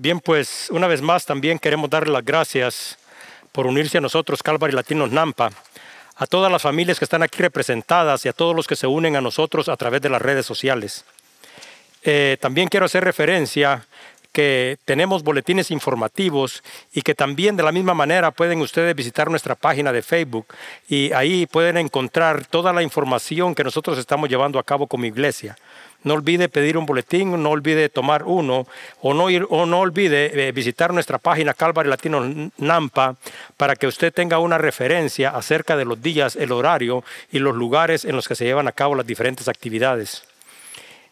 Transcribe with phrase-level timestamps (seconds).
[0.00, 2.96] Bien, pues una vez más también queremos darle las gracias
[3.50, 5.50] por unirse a nosotros, Calvary Latinos Nampa,
[6.14, 9.16] a todas las familias que están aquí representadas y a todos los que se unen
[9.16, 11.04] a nosotros a través de las redes sociales.
[12.04, 13.86] Eh, también quiero hacer referencia
[14.30, 16.62] que tenemos boletines informativos
[16.92, 20.46] y que también de la misma manera pueden ustedes visitar nuestra página de Facebook
[20.88, 25.56] y ahí pueden encontrar toda la información que nosotros estamos llevando a cabo como iglesia.
[26.04, 28.66] No olvide pedir un boletín, no olvide tomar uno
[29.02, 33.16] o no, o no olvide eh, visitar nuestra página Calvary Latino Nampa
[33.56, 37.02] para que usted tenga una referencia acerca de los días, el horario
[37.32, 40.22] y los lugares en los que se llevan a cabo las diferentes actividades.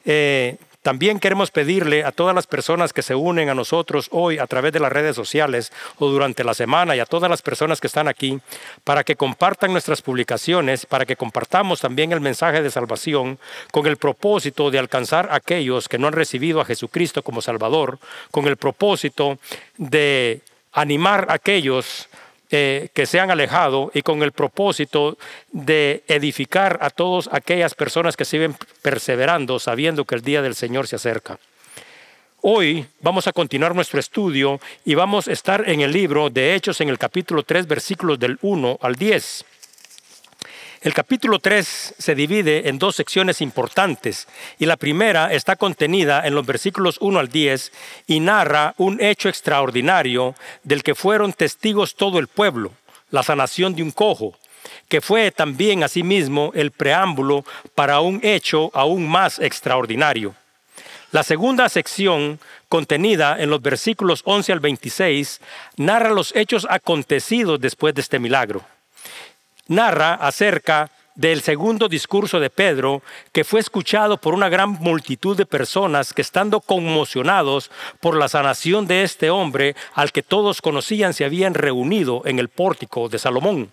[0.04, 4.46] Eh, también queremos pedirle a todas las personas que se unen a nosotros hoy a
[4.46, 7.88] través de las redes sociales o durante la semana y a todas las personas que
[7.88, 8.38] están aquí
[8.84, 13.40] para que compartan nuestras publicaciones, para que compartamos también el mensaje de salvación
[13.72, 17.98] con el propósito de alcanzar a aquellos que no han recibido a Jesucristo como Salvador,
[18.30, 19.40] con el propósito
[19.78, 20.40] de
[20.70, 22.08] animar a aquellos
[22.50, 25.18] eh, que se han alejado y con el propósito
[25.52, 30.86] de edificar a todas aquellas personas que siguen perseverando sabiendo que el día del Señor
[30.86, 31.38] se acerca.
[32.42, 36.80] Hoy vamos a continuar nuestro estudio y vamos a estar en el libro de Hechos
[36.80, 39.44] en el capítulo 3 versículos del 1 al 10.
[40.86, 46.32] El capítulo 3 se divide en dos secciones importantes y la primera está contenida en
[46.36, 47.72] los versículos 1 al 10
[48.06, 52.70] y narra un hecho extraordinario del que fueron testigos todo el pueblo,
[53.10, 54.38] la sanación de un cojo,
[54.86, 60.36] que fue también asimismo el preámbulo para un hecho aún más extraordinario.
[61.10, 65.40] La segunda sección, contenida en los versículos 11 al 26,
[65.78, 68.64] narra los hechos acontecidos después de este milagro
[69.68, 75.46] narra acerca del segundo discurso de Pedro, que fue escuchado por una gran multitud de
[75.46, 81.24] personas que estando conmocionados por la sanación de este hombre, al que todos conocían, se
[81.24, 83.72] habían reunido en el pórtico de Salomón.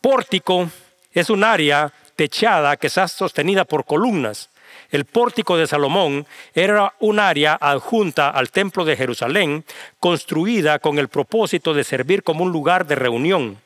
[0.00, 0.70] Pórtico
[1.12, 4.50] es un área techada que está sostenida por columnas.
[4.90, 9.64] El pórtico de Salomón era un área adjunta al templo de Jerusalén,
[10.00, 13.58] construida con el propósito de servir como un lugar de reunión.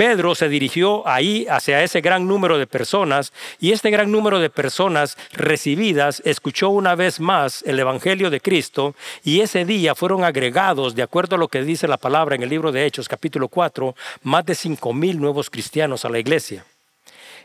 [0.00, 4.48] Pedro se dirigió ahí hacia ese gran número de personas y este gran número de
[4.48, 8.94] personas recibidas escuchó una vez más el Evangelio de Cristo
[9.24, 12.48] y ese día fueron agregados, de acuerdo a lo que dice la palabra en el
[12.48, 16.64] libro de Hechos capítulo 4, más de cinco mil nuevos cristianos a la iglesia.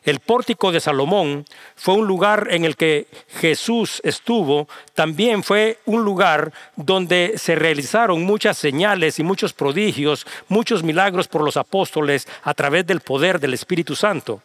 [0.05, 1.45] El pórtico de Salomón
[1.75, 8.23] fue un lugar en el que Jesús estuvo, también fue un lugar donde se realizaron
[8.23, 13.55] muchas señales y muchos prodigios, muchos milagros por los apóstoles a través del poder del
[13.55, 14.43] Espíritu Santo.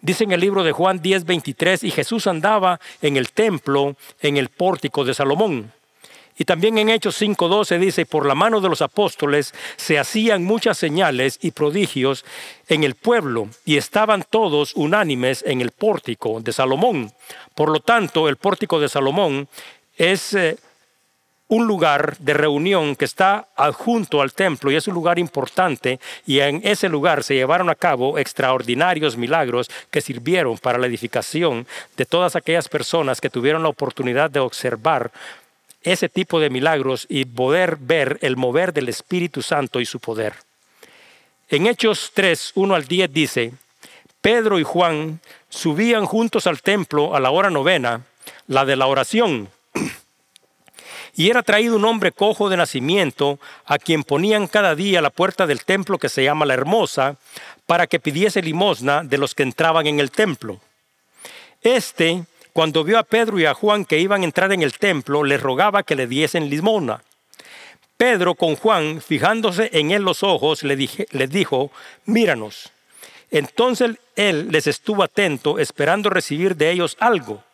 [0.00, 4.48] Dice en el libro de Juan 10:23, y Jesús andaba en el templo, en el
[4.48, 5.72] pórtico de Salomón.
[6.40, 10.78] Y también en Hechos 5.12 dice, por la mano de los apóstoles se hacían muchas
[10.78, 12.24] señales y prodigios
[12.66, 17.12] en el pueblo y estaban todos unánimes en el pórtico de Salomón.
[17.54, 19.48] Por lo tanto, el pórtico de Salomón
[19.98, 20.56] es eh,
[21.48, 26.40] un lugar de reunión que está adjunto al templo y es un lugar importante y
[26.40, 31.66] en ese lugar se llevaron a cabo extraordinarios milagros que sirvieron para la edificación
[31.98, 35.10] de todas aquellas personas que tuvieron la oportunidad de observar
[35.82, 40.34] ese tipo de milagros y poder ver el mover del Espíritu Santo y su poder.
[41.48, 43.52] En Hechos 3, 1 al 10 dice,
[44.20, 48.02] Pedro y Juan subían juntos al templo a la hora novena,
[48.46, 49.48] la de la oración,
[51.14, 55.46] y era traído un hombre cojo de nacimiento, a quien ponían cada día la puerta
[55.46, 57.16] del templo que se llama la Hermosa,
[57.66, 60.60] para que pidiese limosna de los que entraban en el templo.
[61.62, 65.24] Este cuando vio a Pedro y a Juan que iban a entrar en el templo,
[65.24, 67.02] les rogaba que le diesen limosna.
[67.96, 71.70] Pedro con Juan, fijándose en él los ojos, le les dijo,
[72.06, 72.72] míranos.
[73.30, 77.44] Entonces él les estuvo atento, esperando recibir de ellos algo.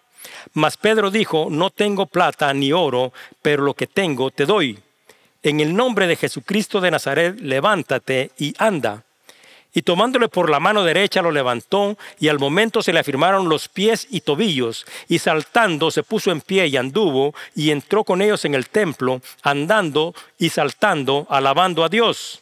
[0.55, 4.78] Mas Pedro dijo, no tengo plata ni oro, pero lo que tengo te doy.
[5.43, 9.04] En el nombre de Jesucristo de Nazaret, levántate y anda.
[9.77, 13.69] Y tomándole por la mano derecha lo levantó y al momento se le afirmaron los
[13.69, 18.47] pies y tobillos y saltando se puso en pie y anduvo y entró con ellos
[18.47, 22.41] en el templo, andando y saltando, alabando a Dios.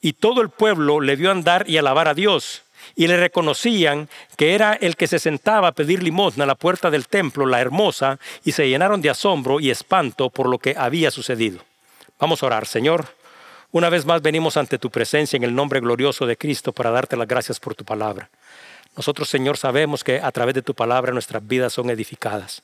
[0.00, 2.62] Y todo el pueblo le vio andar y alabar a Dios
[2.94, 6.88] y le reconocían que era el que se sentaba a pedir limosna a la puerta
[6.88, 11.10] del templo, la hermosa, y se llenaron de asombro y espanto por lo que había
[11.10, 11.64] sucedido.
[12.20, 13.19] Vamos a orar, Señor.
[13.72, 17.16] Una vez más venimos ante tu presencia en el nombre glorioso de Cristo para darte
[17.16, 18.28] las gracias por tu palabra.
[18.96, 22.62] Nosotros, Señor, sabemos que a través de tu palabra nuestras vidas son edificadas.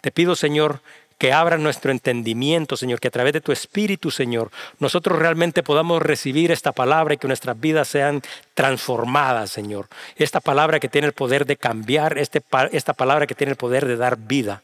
[0.00, 0.80] Te pido, Señor,
[1.18, 6.00] que abra nuestro entendimiento, Señor, que a través de tu Espíritu, Señor, nosotros realmente podamos
[6.00, 8.22] recibir esta palabra y que nuestras vidas sean
[8.54, 9.88] transformadas, Señor.
[10.16, 12.42] Esta palabra que tiene el poder de cambiar, este,
[12.72, 14.62] esta palabra que tiene el poder de dar vida.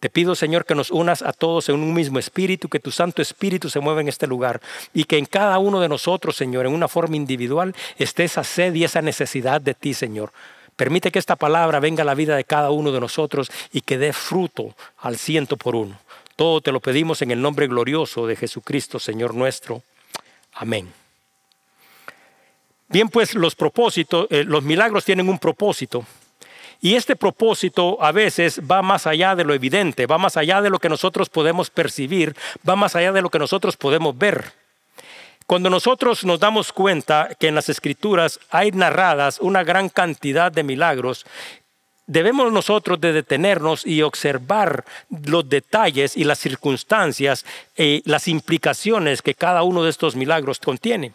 [0.00, 3.20] Te pido, Señor, que nos unas a todos en un mismo espíritu, que tu Santo
[3.20, 4.60] Espíritu se mueva en este lugar
[4.94, 8.74] y que en cada uno de nosotros, Señor, en una forma individual, esté esa sed
[8.74, 10.32] y esa necesidad de ti, Señor.
[10.76, 13.98] Permite que esta palabra venga a la vida de cada uno de nosotros y que
[13.98, 15.98] dé fruto al ciento por uno.
[16.36, 19.82] Todo te lo pedimos en el nombre glorioso de Jesucristo, Señor nuestro.
[20.52, 20.92] Amén.
[22.86, 26.06] Bien, pues los propósitos, eh, los milagros tienen un propósito.
[26.80, 30.70] Y este propósito a veces va más allá de lo evidente, va más allá de
[30.70, 32.36] lo que nosotros podemos percibir,
[32.68, 34.52] va más allá de lo que nosotros podemos ver.
[35.46, 40.62] Cuando nosotros nos damos cuenta que en las escrituras hay narradas una gran cantidad de
[40.62, 41.24] milagros,
[42.06, 47.44] debemos nosotros de detenernos y observar los detalles y las circunstancias
[47.76, 51.12] y las implicaciones que cada uno de estos milagros contiene.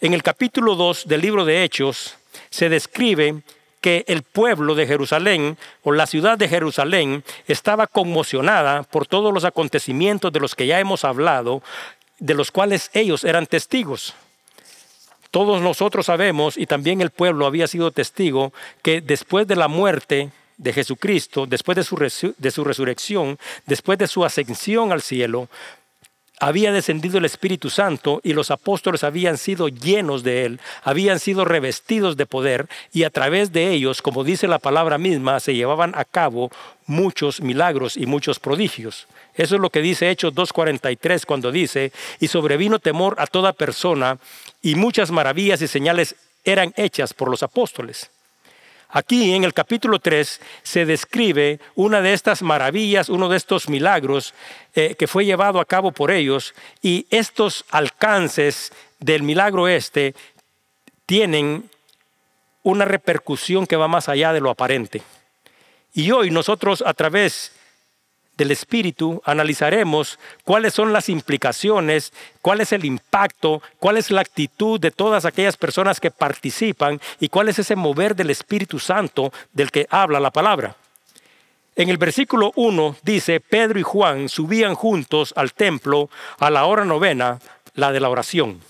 [0.00, 2.16] En el capítulo 2 del libro de Hechos
[2.50, 3.42] se describe
[3.84, 9.44] que el pueblo de Jerusalén o la ciudad de Jerusalén estaba conmocionada por todos los
[9.44, 11.62] acontecimientos de los que ya hemos hablado
[12.18, 14.14] de los cuales ellos eran testigos.
[15.30, 20.30] Todos nosotros sabemos, y también el pueblo había sido testigo, que después de la muerte
[20.56, 25.50] de Jesucristo, después de su, de su resurrección, después de su ascensión al cielo,
[26.40, 31.44] había descendido el Espíritu Santo y los apóstoles habían sido llenos de él, habían sido
[31.44, 35.92] revestidos de poder y a través de ellos, como dice la palabra misma, se llevaban
[35.96, 36.50] a cabo
[36.86, 39.06] muchos milagros y muchos prodigios.
[39.34, 44.18] Eso es lo que dice Hechos 2.43 cuando dice, y sobrevino temor a toda persona
[44.62, 48.10] y muchas maravillas y señales eran hechas por los apóstoles.
[48.96, 54.34] Aquí en el capítulo 3 se describe una de estas maravillas, uno de estos milagros
[54.72, 60.14] eh, que fue llevado a cabo por ellos y estos alcances del milagro este
[61.06, 61.68] tienen
[62.62, 65.02] una repercusión que va más allá de lo aparente.
[65.92, 67.50] Y hoy nosotros a través
[68.36, 74.80] del Espíritu analizaremos cuáles son las implicaciones, cuál es el impacto, cuál es la actitud
[74.80, 79.70] de todas aquellas personas que participan y cuál es ese mover del Espíritu Santo del
[79.70, 80.76] que habla la palabra.
[81.76, 86.08] En el versículo 1 dice, Pedro y Juan subían juntos al templo
[86.38, 87.40] a la hora novena,
[87.74, 88.60] la de la oración.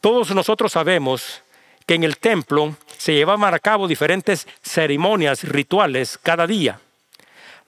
[0.00, 1.42] Todos nosotros sabemos
[1.86, 6.80] que en el templo se llevaban a cabo diferentes ceremonias rituales cada día.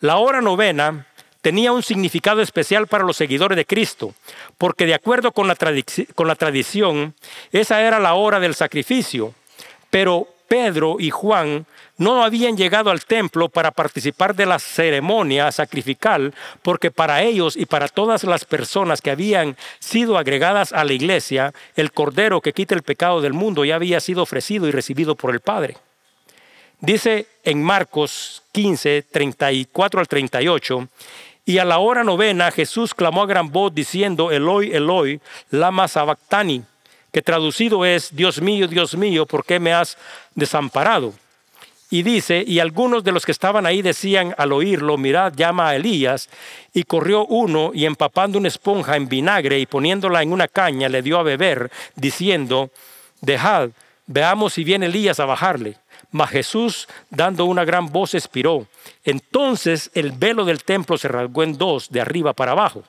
[0.00, 1.06] La hora novena
[1.40, 4.14] tenía un significado especial para los seguidores de Cristo,
[4.56, 5.56] porque de acuerdo con la,
[6.14, 7.14] con la tradición,
[7.52, 9.34] esa era la hora del sacrificio.
[9.90, 16.34] Pero Pedro y Juan no habían llegado al templo para participar de la ceremonia sacrificial,
[16.62, 21.52] porque para ellos y para todas las personas que habían sido agregadas a la iglesia,
[21.76, 25.32] el Cordero que quita el pecado del mundo ya había sido ofrecido y recibido por
[25.32, 25.76] el Padre.
[26.84, 30.88] Dice en Marcos 15, 34 al 38,
[31.46, 36.62] y a la hora novena Jesús clamó a gran voz diciendo, Eloi, Eloi, lama sabactani,
[37.10, 39.96] que traducido es, Dios mío, Dios mío, ¿por qué me has
[40.34, 41.14] desamparado?
[41.88, 45.76] Y dice, y algunos de los que estaban ahí decían al oírlo, mirad, llama a
[45.76, 46.28] Elías,
[46.74, 51.00] y corrió uno y empapando una esponja en vinagre y poniéndola en una caña, le
[51.00, 52.68] dio a beber, diciendo,
[53.22, 53.70] dejad,
[54.06, 55.78] veamos si viene Elías a bajarle.
[56.14, 58.68] Mas Jesús, dando una gran voz, expiró.
[59.02, 62.84] Entonces el velo del templo se rasgó en dos, de arriba para abajo.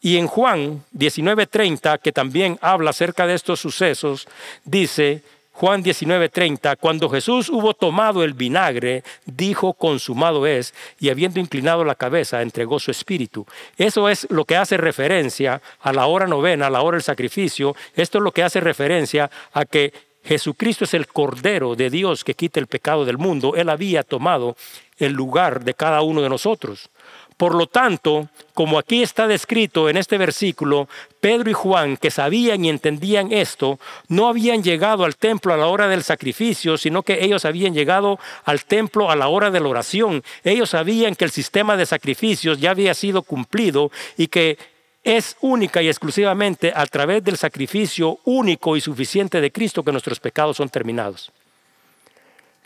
[0.00, 4.28] Y en Juan 19:30, que también habla acerca de estos sucesos,
[4.64, 5.22] dice,
[5.54, 11.96] Juan 19:30, cuando Jesús hubo tomado el vinagre, dijo, consumado es, y habiendo inclinado la
[11.96, 13.44] cabeza, entregó su espíritu.
[13.76, 17.74] Eso es lo que hace referencia a la hora novena, a la hora del sacrificio.
[17.96, 19.92] Esto es lo que hace referencia a que
[20.24, 23.54] Jesucristo es el Cordero de Dios que quita el pecado del mundo.
[23.56, 24.56] Él había tomado
[24.98, 26.90] el lugar de cada uno de nosotros.
[27.36, 30.88] Por lo tanto, como aquí está descrito en este versículo,
[31.20, 35.66] Pedro y Juan, que sabían y entendían esto, no habían llegado al templo a la
[35.66, 39.68] hora del sacrificio, sino que ellos habían llegado al templo a la hora de la
[39.68, 40.22] oración.
[40.44, 44.56] Ellos sabían que el sistema de sacrificios ya había sido cumplido y que
[45.04, 50.18] es única y exclusivamente a través del sacrificio único y suficiente de Cristo que nuestros
[50.18, 51.30] pecados son terminados.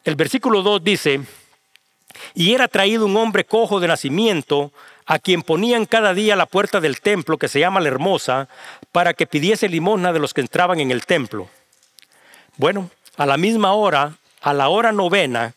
[0.05, 1.21] El versículo 2 dice,
[2.35, 4.73] y era traído un hombre cojo de nacimiento,
[5.05, 8.49] a quien ponían cada día la puerta del templo, que se llama la Hermosa,
[8.93, 11.49] para que pidiese limosna de los que entraban en el templo.
[12.57, 15.55] Bueno, a la misma hora, a la hora novena,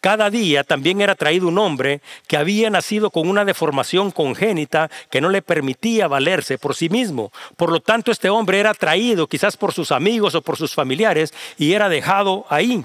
[0.00, 5.20] Cada día también era traído un hombre que había nacido con una deformación congénita que
[5.20, 7.32] no le permitía valerse por sí mismo.
[7.56, 11.34] Por lo tanto, este hombre era traído quizás por sus amigos o por sus familiares
[11.56, 12.84] y era dejado ahí.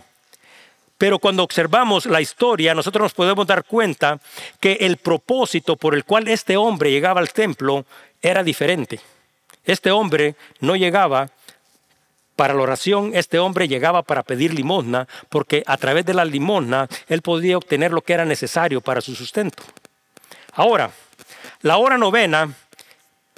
[0.98, 4.20] Pero cuando observamos la historia, nosotros nos podemos dar cuenta
[4.60, 7.86] que el propósito por el cual este hombre llegaba al templo
[8.22, 9.00] era diferente.
[9.66, 11.30] Este hombre no llegaba
[12.44, 16.90] para la oración, este hombre llegaba para pedir limosna, porque a través de la limosna
[17.08, 19.64] él podía obtener lo que era necesario para su sustento.
[20.52, 20.92] Ahora,
[21.62, 22.54] la hora novena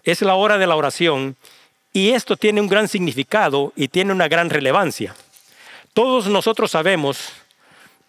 [0.03, 1.35] es la hora de la oración
[1.93, 5.15] y esto tiene un gran significado y tiene una gran relevancia.
[5.93, 7.29] Todos nosotros sabemos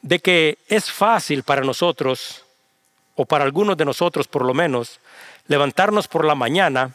[0.01, 2.43] de que es fácil para nosotros,
[3.17, 4.99] o para algunos de nosotros por lo menos,
[5.47, 6.95] levantarnos por la mañana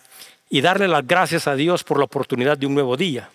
[0.49, 3.29] y darle las gracias a Dios por la oportunidad de un nuevo día.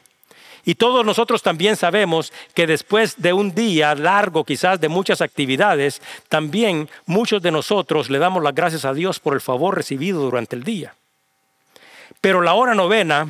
[0.69, 6.03] Y todos nosotros también sabemos que después de un día largo, quizás de muchas actividades,
[6.29, 10.57] también muchos de nosotros le damos las gracias a Dios por el favor recibido durante
[10.57, 10.97] el día.
[12.21, 13.29] Pero la hora novena,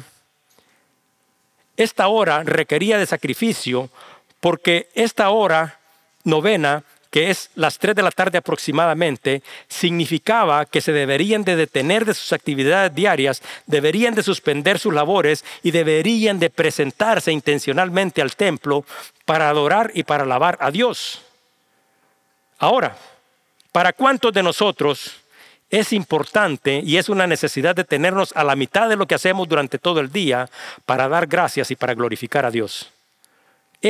[1.76, 3.90] esta hora requería de sacrificio
[4.40, 5.78] porque esta hora
[6.24, 6.84] novena
[7.16, 12.12] que es las 3 de la tarde aproximadamente, significaba que se deberían de detener de
[12.12, 18.84] sus actividades diarias, deberían de suspender sus labores y deberían de presentarse intencionalmente al templo
[19.24, 21.22] para adorar y para alabar a Dios.
[22.58, 22.98] Ahora,
[23.72, 25.16] ¿para cuántos de nosotros
[25.70, 29.78] es importante y es una necesidad detenernos a la mitad de lo que hacemos durante
[29.78, 30.50] todo el día
[30.84, 32.90] para dar gracias y para glorificar a Dios?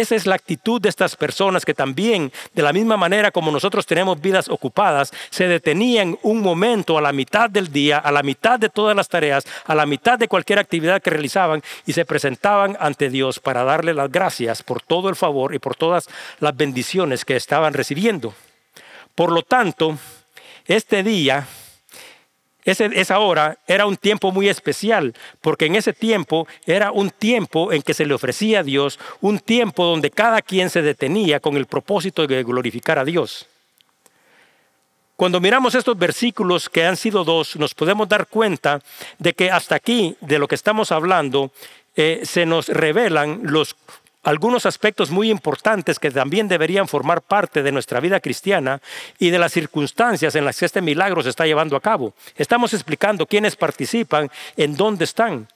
[0.01, 3.87] Esa es la actitud de estas personas que también, de la misma manera como nosotros
[3.87, 8.61] tenemos vidas ocupadas, se detenían un momento a la mitad del día, a la mitad
[8.61, 12.77] de todas las tareas, a la mitad de cualquier actividad que realizaban y se presentaban
[12.79, 16.11] ante Dios para darle las gracias por todo el favor y por todas
[16.41, 18.35] las bendiciones que estaban recibiendo.
[19.15, 19.97] Por lo tanto,
[20.67, 21.47] este día
[22.67, 27.83] esa hora era un tiempo muy especial, porque en ese tiempo era un tiempo en
[27.83, 31.67] que se le ofrecía a Dios, un tiempo donde cada quien se detenía con el
[31.67, 33.47] propósito de glorificar a Dios.
[35.17, 38.83] Cuando miramos estos versículos que han sido dos, nos podemos dar cuenta
[39.19, 41.53] de que hasta aquí, de lo que estamos hablando,
[41.95, 43.75] eh, se nos revelan los
[44.27, 48.81] algunos aspectos muy importantes que también deberían formar parte de nuestra vida cristiana
[49.21, 52.13] y de las circunstancias en las que este milagro se está llevando a cabo.
[52.37, 55.47] Estamos explicando quiénes participan, en dónde están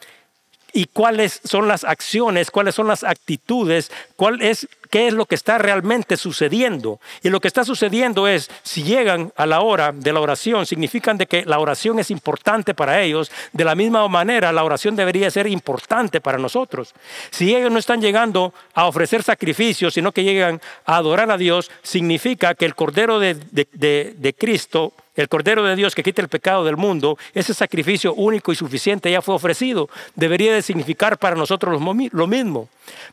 [0.73, 5.37] y cuáles son las acciones, cuáles son las actitudes, cuál es qué es lo que
[5.37, 7.01] está realmente sucediendo.
[7.23, 11.17] Y lo que está sucediendo es, si llegan a la hora de la oración, significan
[11.17, 13.31] de que la oración es importante para ellos.
[13.53, 16.93] De la misma manera, la oración debería ser importante para nosotros.
[17.31, 21.71] Si ellos no están llegando a ofrecer sacrificios, sino que llegan a adorar a Dios,
[21.83, 26.65] significa que el Cordero de, de Cristo el Cordero de Dios que quita el pecado
[26.65, 29.89] del mundo, ese sacrificio único y suficiente ya fue ofrecido.
[30.15, 32.69] Debería de significar para nosotros lo mismo.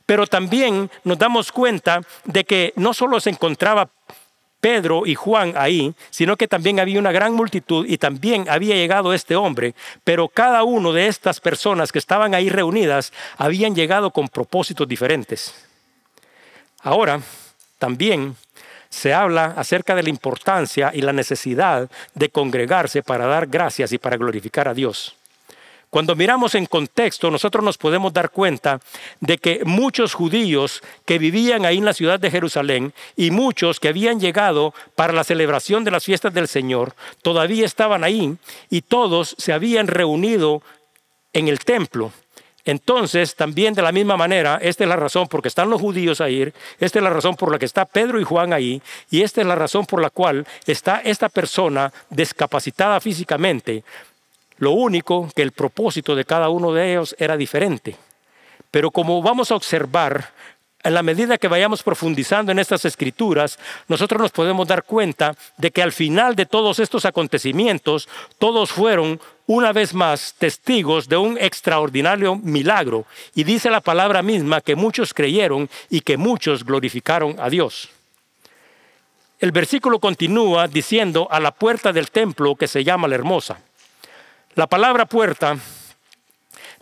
[0.05, 3.89] Pero también nos damos cuenta de que no solo se encontraba
[4.59, 9.13] Pedro y Juan ahí, sino que también había una gran multitud y también había llegado
[9.13, 14.27] este hombre, pero cada uno de estas personas que estaban ahí reunidas habían llegado con
[14.27, 15.53] propósitos diferentes.
[16.81, 17.21] Ahora,
[17.77, 18.35] también
[18.89, 23.97] se habla acerca de la importancia y la necesidad de congregarse para dar gracias y
[23.97, 25.15] para glorificar a Dios.
[25.89, 28.81] Cuando miramos en contexto, nosotros nos podemos dar cuenta
[29.21, 33.87] de que muchos judíos que vivían ahí en la ciudad de Jerusalén y muchos que
[33.87, 38.35] habían llegado para la celebración de las fiestas del Señor, todavía estaban ahí
[38.69, 40.61] y todos se habían reunido
[41.31, 42.11] en el templo
[42.67, 46.19] entonces, también de la misma manera, esta es la razón por que están los judíos
[46.19, 49.39] ahí, esta es la razón por la que está Pedro y Juan ahí, y esta
[49.39, 53.85] es la razón por la cual está esta persona discapacitada físicamente.
[54.57, 57.95] Lo único que el propósito de cada uno de ellos era diferente.
[58.69, 60.33] Pero como vamos a observar,
[60.83, 65.71] en la medida que vayamos profundizando en estas escrituras, nosotros nos podemos dar cuenta de
[65.71, 68.09] que al final de todos estos acontecimientos,
[68.39, 73.05] todos fueron una vez más testigos de un extraordinario milagro.
[73.33, 77.89] Y dice la palabra misma que muchos creyeron y que muchos glorificaron a Dios.
[79.39, 83.59] El versículo continúa diciendo a la puerta del templo que se llama la hermosa.
[84.55, 85.57] La palabra puerta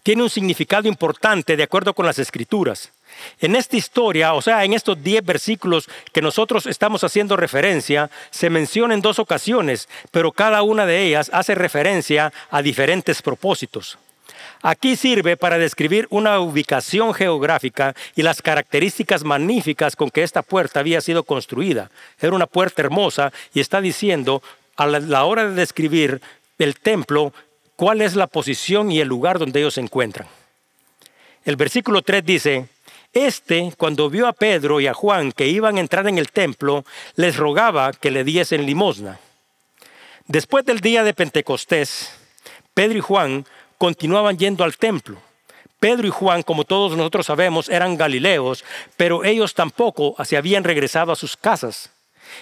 [0.01, 2.91] tiene un significado importante de acuerdo con las escrituras.
[3.39, 8.49] En esta historia, o sea, en estos diez versículos que nosotros estamos haciendo referencia, se
[8.49, 13.97] menciona en dos ocasiones, pero cada una de ellas hace referencia a diferentes propósitos.
[14.61, 20.79] Aquí sirve para describir una ubicación geográfica y las características magníficas con que esta puerta
[20.79, 21.91] había sido construida.
[22.19, 24.41] Era una puerta hermosa y está diciendo
[24.75, 26.21] a la hora de describir
[26.57, 27.33] el templo
[27.75, 30.27] cuál es la posición y el lugar donde ellos se encuentran.
[31.43, 32.65] El versículo 3 dice,
[33.15, 36.85] este, cuando vio a Pedro y a Juan que iban a entrar en el templo,
[37.15, 39.19] les rogaba que le diesen limosna.
[40.27, 42.11] Después del día de Pentecostés,
[42.73, 43.45] Pedro y Juan
[43.77, 45.17] continuaban yendo al templo.
[45.79, 48.65] Pedro y Juan, como todos nosotros sabemos, eran galileos,
[48.97, 51.91] pero ellos tampoco se habían regresado a sus casas.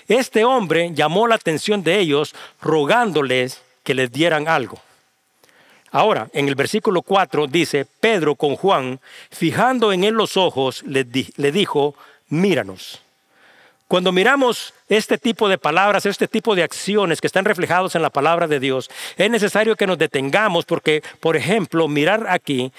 [0.07, 4.81] Este hombre llamó la atención de ellos rogándoles que les dieran algo.
[5.93, 11.03] Ahora, en el versículo 4 dice, Pedro con Juan, fijando en él los ojos, le,
[11.03, 11.93] dijo,
[12.29, 12.99] míranos.
[13.87, 18.09] Cuando miramos este tipo de palabras, este tipo de acciones que están reflejados en la
[18.09, 22.71] palabra de Dios, es necesario que nos detengamos porque, por ejemplo, mirar aquí,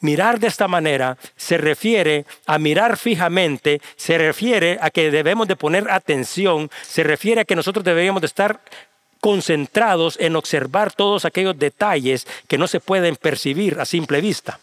[0.00, 5.56] mirar de esta manera se refiere a mirar fijamente, se refiere a que debemos de
[5.56, 8.60] poner atención, se refiere a que nosotros deberíamos de estar
[9.22, 14.58] concentrados en observar todos aquellos detalles que no se pueden percibir a simple vista.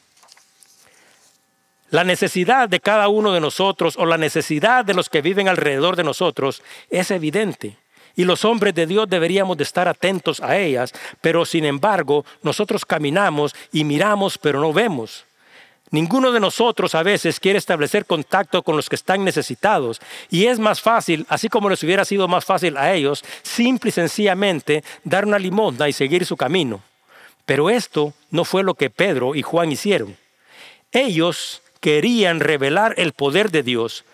[1.92, 5.96] La necesidad de cada uno de nosotros o la necesidad de los que viven alrededor
[5.96, 7.78] de nosotros es evidente.
[8.18, 12.86] Y los hombres de Dios deberíamos de estar atentos a ellas, pero sin embargo nosotros
[12.86, 15.24] caminamos y miramos, pero no vemos.
[15.92, 20.60] Ninguno de nosotros a veces quiere establecer contacto con los que están necesitados y es
[20.60, 25.26] más fácil, así como les hubiera sido más fácil a ellos, simple y sencillamente dar
[25.26, 26.82] una limosna y seguir su camino.
[27.46, 30.16] Pero esto no fue lo que Pedro y Juan hicieron.
[30.92, 34.06] Ellos querían revelar el poder de Dios,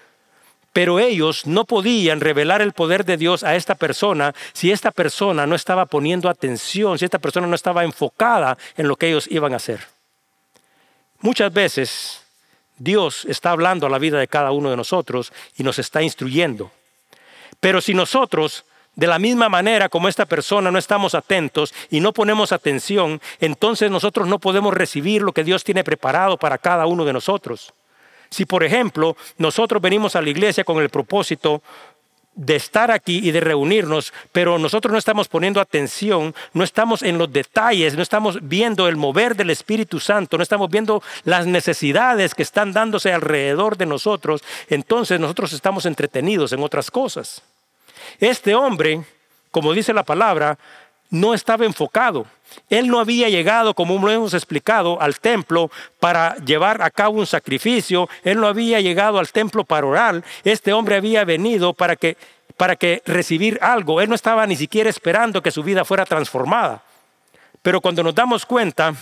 [0.72, 5.46] pero ellos no podían revelar el poder de Dios a esta persona si esta persona
[5.46, 9.52] no estaba poniendo atención, si esta persona no estaba enfocada en lo que ellos iban
[9.52, 9.95] a hacer.
[11.26, 12.22] Muchas veces
[12.78, 16.70] Dios está hablando a la vida de cada uno de nosotros y nos está instruyendo.
[17.60, 18.64] Pero si nosotros
[18.94, 23.90] de la misma manera como esta persona no estamos atentos y no ponemos atención, entonces
[23.90, 27.74] nosotros no podemos recibir lo que Dios tiene preparado para cada uno de nosotros.
[28.30, 31.64] Si por ejemplo nosotros venimos a la iglesia con el propósito
[32.36, 37.18] de estar aquí y de reunirnos, pero nosotros no estamos poniendo atención, no estamos en
[37.18, 42.36] los detalles, no estamos viendo el mover del Espíritu Santo, no estamos viendo las necesidades
[42.36, 47.42] que están dándose alrededor de nosotros, entonces nosotros estamos entretenidos en otras cosas.
[48.20, 49.04] Este hombre,
[49.52, 50.58] como dice la palabra,
[51.10, 52.26] no estaba enfocado.
[52.70, 57.28] Él no había llegado, como lo hemos explicado, al templo para llevar a cabo un
[57.28, 58.10] sacrificio.
[58.24, 60.24] Él no había llegado al templo para orar.
[60.44, 62.18] Este hombre había venido para que,
[62.58, 64.02] para que recibir algo.
[64.02, 66.82] Él no estaba ni siquiera esperando que su vida fuera transformada.
[67.62, 68.94] Pero cuando nos damos cuenta,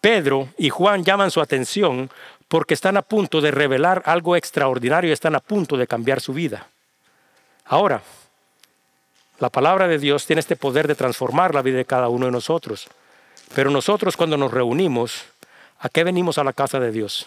[0.00, 2.10] Pedro y Juan llaman su atención
[2.48, 6.66] porque están a punto de revelar algo extraordinario están a punto de cambiar su vida.
[7.64, 8.02] Ahora,
[9.40, 12.32] la palabra de Dios tiene este poder de transformar la vida de cada uno de
[12.32, 12.88] nosotros.
[13.54, 15.24] Pero nosotros cuando nos reunimos,
[15.80, 17.26] ¿a qué venimos a la casa de Dios?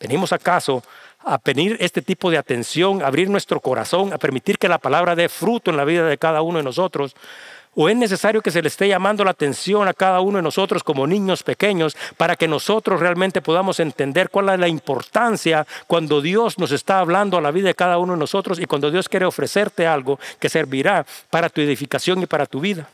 [0.00, 0.82] ¿Venimos acaso
[1.20, 5.14] a pedir este tipo de atención, a abrir nuestro corazón, a permitir que la palabra
[5.14, 7.14] dé fruto en la vida de cada uno de nosotros?
[7.78, 10.82] ¿O es necesario que se le esté llamando la atención a cada uno de nosotros
[10.82, 16.58] como niños pequeños para que nosotros realmente podamos entender cuál es la importancia cuando Dios
[16.58, 19.26] nos está hablando a la vida de cada uno de nosotros y cuando Dios quiere
[19.26, 22.88] ofrecerte algo que servirá para tu edificación y para tu vida?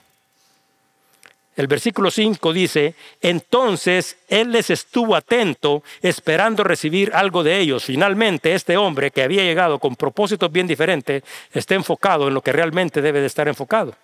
[1.54, 7.84] El versículo 5 dice, entonces Él les estuvo atento esperando recibir algo de ellos.
[7.84, 12.50] Finalmente, este hombre que había llegado con propósitos bien diferentes está enfocado en lo que
[12.50, 13.94] realmente debe de estar enfocado.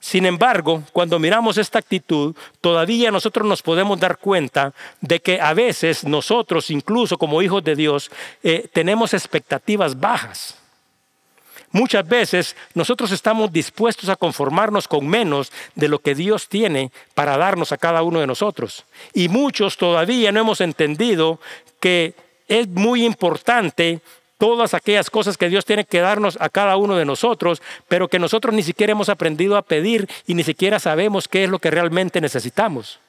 [0.00, 5.52] Sin embargo, cuando miramos esta actitud, todavía nosotros nos podemos dar cuenta de que a
[5.52, 8.10] veces nosotros, incluso como hijos de Dios,
[8.42, 10.56] eh, tenemos expectativas bajas.
[11.70, 17.36] Muchas veces nosotros estamos dispuestos a conformarnos con menos de lo que Dios tiene para
[17.36, 18.86] darnos a cada uno de nosotros.
[19.12, 21.38] Y muchos todavía no hemos entendido
[21.78, 22.14] que
[22.48, 24.00] es muy importante
[24.40, 28.18] todas aquellas cosas que Dios tiene que darnos a cada uno de nosotros, pero que
[28.18, 31.70] nosotros ni siquiera hemos aprendido a pedir y ni siquiera sabemos qué es lo que
[31.70, 33.00] realmente necesitamos.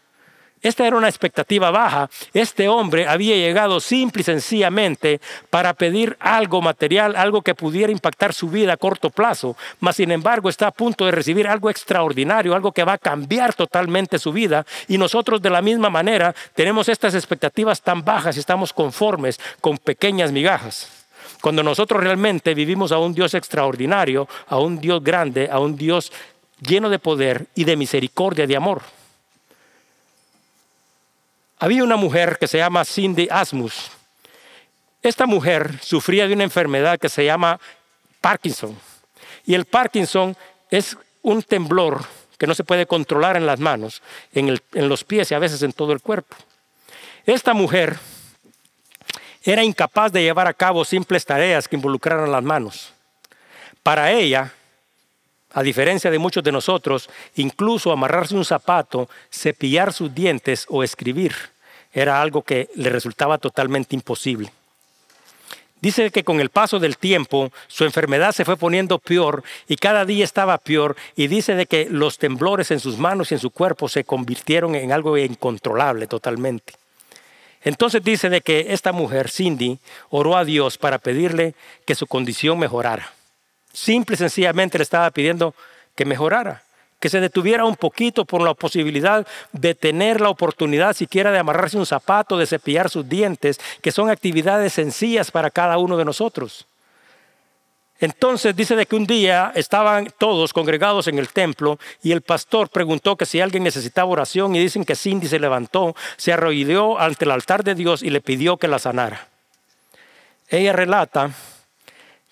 [0.62, 2.10] Esta era una expectativa baja.
[2.34, 8.34] Este hombre había llegado simple y sencillamente para pedir algo material, algo que pudiera impactar
[8.34, 12.54] su vida a corto plazo, mas sin embargo está a punto de recibir algo extraordinario,
[12.54, 14.66] algo que va a cambiar totalmente su vida.
[14.90, 19.78] Y nosotros de la misma manera tenemos estas expectativas tan bajas y estamos conformes con
[19.78, 21.01] pequeñas migajas.
[21.42, 26.12] Cuando nosotros realmente vivimos a un Dios extraordinario, a un Dios grande, a un Dios
[26.62, 28.82] lleno de poder y de misericordia, de amor.
[31.60, 33.92] Había una mujer que se llama Cindy Asmus.
[35.02, 37.60] Esta mujer sufría de una enfermedad que se llama
[38.20, 38.78] Parkinson.
[39.46, 40.36] Y el Parkinson
[40.70, 42.04] es un temblor
[42.38, 44.02] que no se puede controlar en las manos,
[44.34, 46.36] en, los pies y a veces en todo el cuerpo.
[47.26, 48.00] Esta mujer
[49.44, 52.94] era incapaz de llevar a cabo simples tareas que involucraran las manos.
[53.84, 54.54] Para ella,
[55.54, 61.34] a diferencia de muchos de nosotros, incluso amarrarse un zapato, cepillar sus dientes o escribir
[61.94, 64.52] era algo que le resultaba totalmente imposible.
[65.82, 70.06] Dice que con el paso del tiempo su enfermedad se fue poniendo peor y cada
[70.06, 73.50] día estaba peor y dice de que los temblores en sus manos y en su
[73.50, 76.74] cuerpo se convirtieron en algo incontrolable totalmente.
[77.64, 81.54] Entonces dice de que esta mujer, Cindy, oró a Dios para pedirle
[81.86, 83.14] que su condición mejorara.
[83.72, 85.54] Simple y sencillamente le estaba pidiendo
[85.96, 86.64] que mejorara
[87.02, 91.76] que se detuviera un poquito por la posibilidad de tener la oportunidad siquiera de amarrarse
[91.76, 96.68] un zapato, de cepillar sus dientes, que son actividades sencillas para cada uno de nosotros.
[98.02, 102.70] Entonces dice de que un día estaban todos congregados en el templo y el pastor
[102.70, 107.26] preguntó que si alguien necesitaba oración y dicen que Cindy se levantó, se arrodilló ante
[107.26, 109.28] el altar de Dios y le pidió que la sanara.
[110.50, 111.30] Ella relata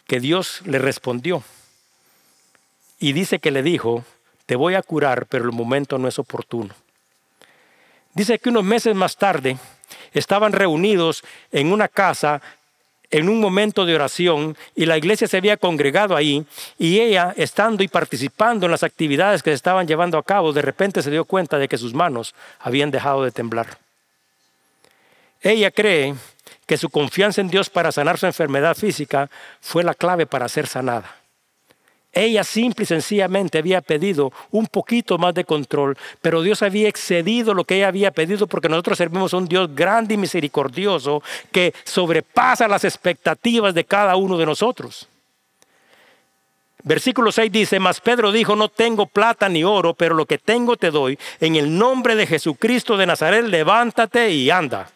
[0.08, 1.44] que Dios le respondió
[3.00, 4.04] y dice que le dijo,
[4.48, 6.74] te voy a curar, pero el momento no es oportuno.
[8.16, 9.60] Dice que unos meses más tarde
[10.14, 12.42] estaban reunidos en una casa
[13.12, 16.46] en un momento de oración y la iglesia se había congregado ahí
[16.78, 20.62] y ella, estando y participando en las actividades que se estaban llevando a cabo, de
[20.62, 23.78] repente se dio cuenta de que sus manos habían dejado de temblar.
[25.42, 26.16] Ella cree
[26.66, 29.30] que su confianza en Dios para sanar su enfermedad física
[29.62, 31.19] fue la clave para ser sanada.
[32.12, 37.54] Ella simple y sencillamente había pedido un poquito más de control, pero Dios había excedido
[37.54, 41.74] lo que ella había pedido porque nosotros servimos a un Dios grande y misericordioso que
[41.84, 45.08] sobrepasa las expectativas de cada uno de nosotros.
[46.82, 50.78] Versículo 6 dice, mas Pedro dijo, no tengo plata ni oro, pero lo que tengo
[50.78, 51.20] te doy.
[51.40, 54.90] En el nombre de Jesucristo de Nazaret, levántate y anda.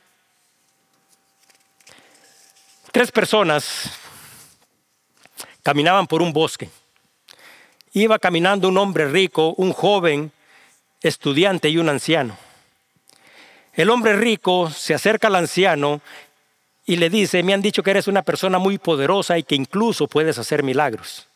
[2.91, 3.91] Tres personas
[5.61, 6.69] caminaban por un bosque
[7.93, 10.31] iba caminando un hombre rico, un joven,
[11.01, 12.37] estudiante y un anciano.
[13.73, 16.01] El hombre rico se acerca al anciano
[16.85, 20.07] y le dice, me han dicho que eres una persona muy poderosa y que incluso
[20.07, 21.27] puedes hacer milagros.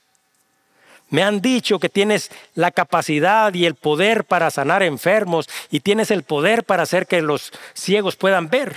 [1.09, 6.11] Me han dicho que tienes la capacidad y el poder para sanar enfermos y tienes
[6.11, 8.75] el poder para hacer que los ciegos puedan ver.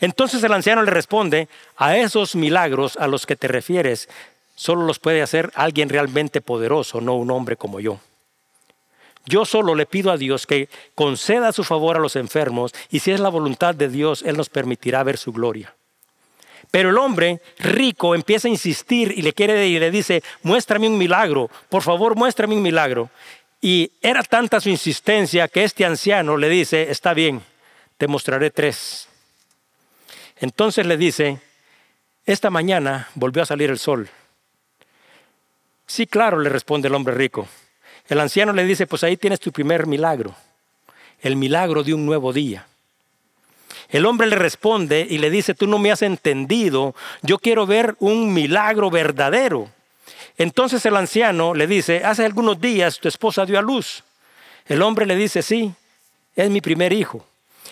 [0.00, 4.08] Entonces el anciano le responde, a esos milagros a los que te refieres,
[4.58, 8.00] solo los puede hacer alguien realmente poderoso, no un hombre como yo.
[9.24, 13.12] Yo solo le pido a Dios que conceda su favor a los enfermos y si
[13.12, 15.76] es la voluntad de Dios, Él nos permitirá ver su gloria.
[16.72, 20.98] Pero el hombre rico empieza a insistir y le quiere y le dice, muéstrame un
[20.98, 23.10] milagro, por favor muéstrame un milagro.
[23.60, 27.42] Y era tanta su insistencia que este anciano le dice, está bien,
[27.96, 29.08] te mostraré tres.
[30.40, 31.38] Entonces le dice,
[32.26, 34.10] esta mañana volvió a salir el sol
[35.88, 37.48] Sí, claro, le responde el hombre rico.
[38.08, 40.34] El anciano le dice, pues ahí tienes tu primer milagro,
[41.22, 42.66] el milagro de un nuevo día.
[43.88, 47.96] El hombre le responde y le dice, tú no me has entendido, yo quiero ver
[48.00, 49.70] un milagro verdadero.
[50.36, 54.04] Entonces el anciano le dice, hace algunos días tu esposa dio a luz.
[54.66, 55.72] El hombre le dice, sí,
[56.36, 57.26] es mi primer hijo.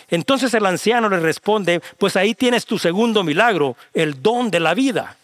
[0.08, 4.72] Entonces el anciano le responde, pues ahí tienes tu segundo milagro, el don de la
[4.72, 5.16] vida.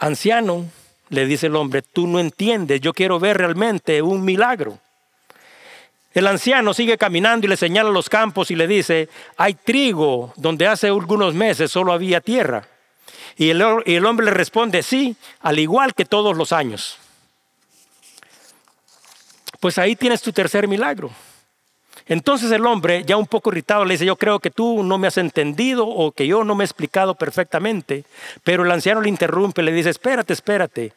[0.00, 0.66] Anciano,
[1.10, 4.78] le dice el hombre, tú no entiendes, yo quiero ver realmente un milagro.
[6.12, 10.66] El anciano sigue caminando y le señala los campos y le dice, hay trigo donde
[10.66, 12.66] hace algunos meses solo había tierra.
[13.36, 16.98] Y el, hombre le responde, sí, al igual que todos los años.
[19.60, 21.10] Pues ahí tienes tu tercer milagro.
[22.06, 25.06] Entonces el hombre, ya un poco irritado, le dice, yo creo que tú no me
[25.06, 28.04] has entendido o que yo no me he explicado perfectamente.
[28.44, 30.92] Pero el anciano le interrumpe, le dice, espérate, espérate.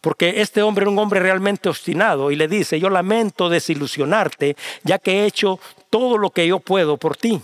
[0.00, 4.98] Porque este hombre era un hombre realmente obstinado y le dice, yo lamento desilusionarte, ya
[4.98, 5.58] que he hecho
[5.90, 7.40] todo lo que yo puedo por ti.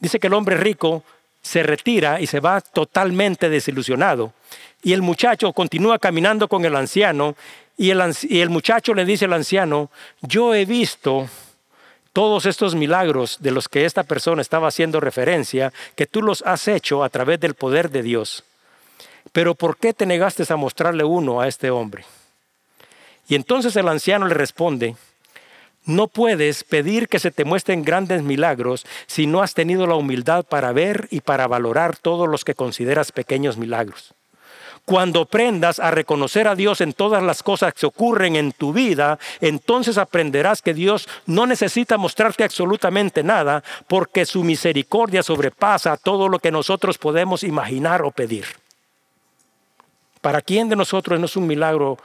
[0.00, 1.04] Dice que el hombre rico
[1.42, 4.32] se retira y se va totalmente desilusionado.
[4.82, 7.36] Y el muchacho continúa caminando con el anciano
[7.76, 9.90] y el, y el muchacho le dice al anciano,
[10.22, 11.28] yo he visto
[12.14, 16.68] todos estos milagros de los que esta persona estaba haciendo referencia, que tú los has
[16.68, 18.44] hecho a través del poder de Dios.
[19.32, 22.04] Pero ¿por qué te negaste a mostrarle uno a este hombre?
[23.28, 24.94] Y entonces el anciano le responde,
[25.84, 30.44] No puedes pedir que se te muestren grandes milagros si no has tenido la humildad
[30.44, 34.14] para ver y para valorar todos los que consideras pequeños milagros.
[34.84, 39.18] Cuando aprendas a reconocer a Dios en todas las cosas que ocurren en tu vida,
[39.40, 46.38] entonces aprenderás que Dios no necesita mostrarte absolutamente nada porque su misericordia sobrepasa todo lo
[46.38, 48.44] que nosotros podemos imaginar o pedir.
[50.20, 51.96] ¿Para quién de nosotros no es un milagro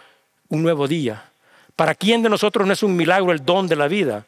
[0.48, 1.26] un nuevo día?
[1.76, 4.26] ¿Para quién de nosotros no es un milagro el don de la vida?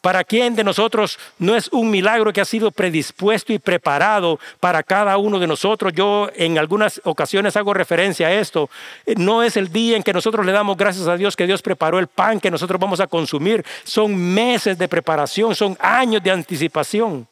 [0.00, 4.82] ¿Para quién de nosotros no es un milagro que ha sido predispuesto y preparado para
[4.82, 5.92] cada uno de nosotros?
[5.92, 8.70] Yo en algunas ocasiones hago referencia a esto.
[9.16, 11.98] No es el día en que nosotros le damos gracias a Dios que Dios preparó
[11.98, 13.62] el pan que nosotros vamos a consumir.
[13.84, 17.28] Son meses de preparación, son años de anticipación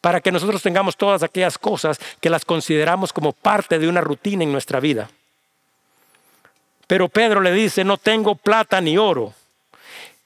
[0.00, 4.42] para que nosotros tengamos todas aquellas cosas que las consideramos como parte de una rutina
[4.42, 5.08] en nuestra vida.
[6.88, 9.32] Pero Pedro le dice, no tengo plata ni oro.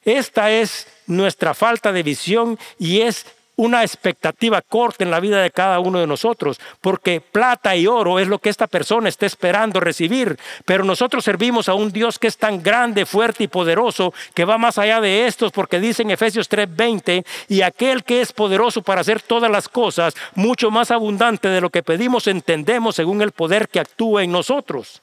[0.07, 5.51] Esta es nuestra falta de visión y es una expectativa corta en la vida de
[5.51, 9.81] cada uno de nosotros, porque plata y oro es lo que esta persona está esperando
[9.81, 14.45] recibir, pero nosotros servimos a un Dios que es tan grande, fuerte y poderoso, que
[14.45, 18.83] va más allá de estos, porque dice en Efesios 3:20, y aquel que es poderoso
[18.83, 23.33] para hacer todas las cosas, mucho más abundante de lo que pedimos, entendemos según el
[23.33, 25.03] poder que actúa en nosotros.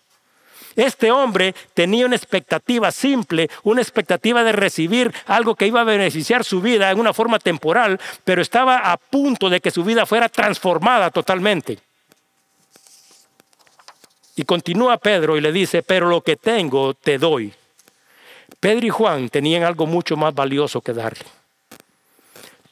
[0.76, 6.44] Este hombre tenía una expectativa simple, una expectativa de recibir algo que iba a beneficiar
[6.44, 10.30] su vida en una forma temporal, pero estaba a punto de que su vida fuera
[10.30, 11.80] transformada totalmente.
[14.36, 17.54] Y continúa Pedro y le dice, pero lo que tengo te doy.
[18.60, 21.26] Pedro y Juan tenían algo mucho más valioso que darle.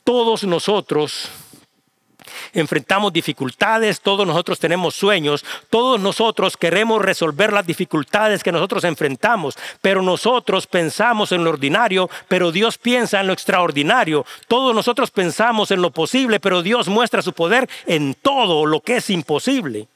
[0.04, 1.30] Todos nosotros
[2.54, 9.58] enfrentamos dificultades, todos nosotros tenemos sueños, todos nosotros queremos resolver las dificultades que nosotros enfrentamos,
[9.82, 14.26] pero nosotros pensamos en lo ordinario, pero Dios piensa en lo extraordinario.
[14.48, 18.98] Todos nosotros pensamos en lo posible, pero Dios muestra su poder en todo lo que
[18.98, 19.88] es imposible.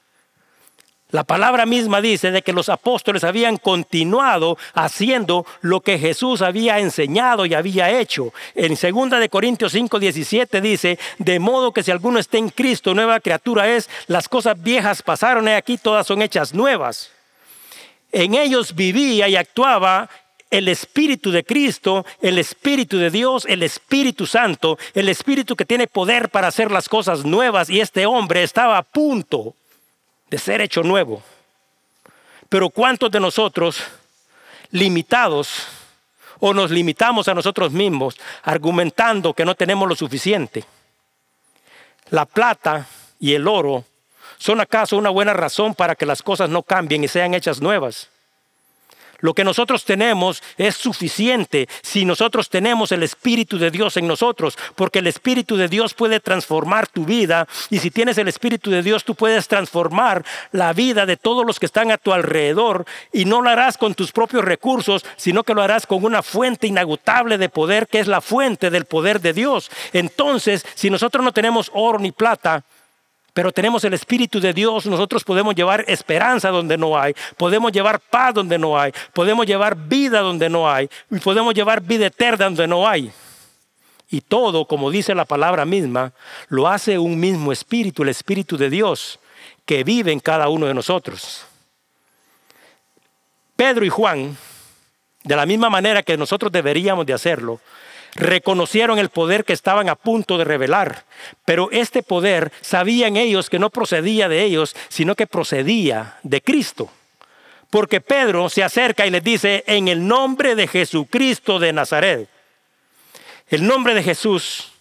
[1.12, 6.80] La palabra misma dice de que los apóstoles habían continuado haciendo lo que Jesús había
[6.80, 8.32] enseñado y había hecho.
[8.56, 12.92] En 2 de Corintios 5, 17 dice, de modo que si alguno está en Cristo,
[12.92, 17.12] nueva criatura es, las cosas viejas pasaron y aquí todas son hechas nuevas.
[18.10, 20.10] En ellos vivía y actuaba
[20.50, 25.86] el Espíritu de Cristo, el Espíritu de Dios, el Espíritu Santo, el Espíritu que tiene
[25.86, 29.54] poder para hacer las cosas nuevas y este hombre estaba a punto
[30.30, 31.22] de ser hecho nuevo.
[32.48, 33.82] Pero ¿cuántos de nosotros
[34.70, 35.66] limitados
[36.38, 40.64] o nos limitamos a nosotros mismos argumentando que no tenemos lo suficiente?
[42.10, 42.86] La plata
[43.18, 43.84] y el oro
[44.38, 48.10] son acaso una buena razón para que las cosas no cambien y sean hechas nuevas.
[49.20, 54.58] Lo que nosotros tenemos es suficiente si nosotros tenemos el Espíritu de Dios en nosotros,
[54.74, 58.82] porque el Espíritu de Dios puede transformar tu vida y si tienes el Espíritu de
[58.82, 63.24] Dios tú puedes transformar la vida de todos los que están a tu alrededor y
[63.24, 67.38] no lo harás con tus propios recursos, sino que lo harás con una fuente inagotable
[67.38, 69.70] de poder que es la fuente del poder de Dios.
[69.92, 72.64] Entonces, si nosotros no tenemos oro ni plata,
[73.36, 78.00] pero tenemos el Espíritu de Dios, nosotros podemos llevar esperanza donde no hay, podemos llevar
[78.00, 82.46] paz donde no hay, podemos llevar vida donde no hay, y podemos llevar vida eterna
[82.46, 83.12] donde no hay.
[84.08, 86.14] Y todo, como dice la palabra misma,
[86.48, 89.20] lo hace un mismo Espíritu, el Espíritu de Dios,
[89.66, 91.44] que vive en cada uno de nosotros.
[93.54, 94.34] Pedro y Juan,
[95.24, 97.60] de la misma manera que nosotros deberíamos de hacerlo,
[98.16, 101.04] reconocieron el poder que estaban a punto de revelar,
[101.44, 106.90] pero este poder sabían ellos que no procedía de ellos, sino que procedía de Cristo.
[107.70, 112.28] Porque Pedro se acerca y les dice, en el nombre de Jesucristo de Nazaret.
[113.48, 114.72] El nombre de Jesús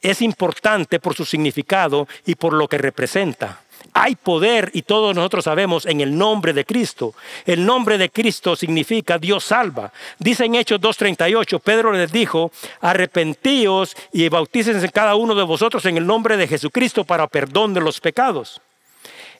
[0.00, 3.60] es importante por su significado y por lo que representa.
[3.92, 7.14] Hay poder y todos nosotros sabemos en el nombre de Cristo.
[7.44, 9.92] El nombre de Cristo significa Dios salva.
[10.18, 15.96] Dice en Hechos 2.38, Pedro les dijo, arrepentíos y bautícense cada uno de vosotros en
[15.96, 18.60] el nombre de Jesucristo para perdón de los pecados.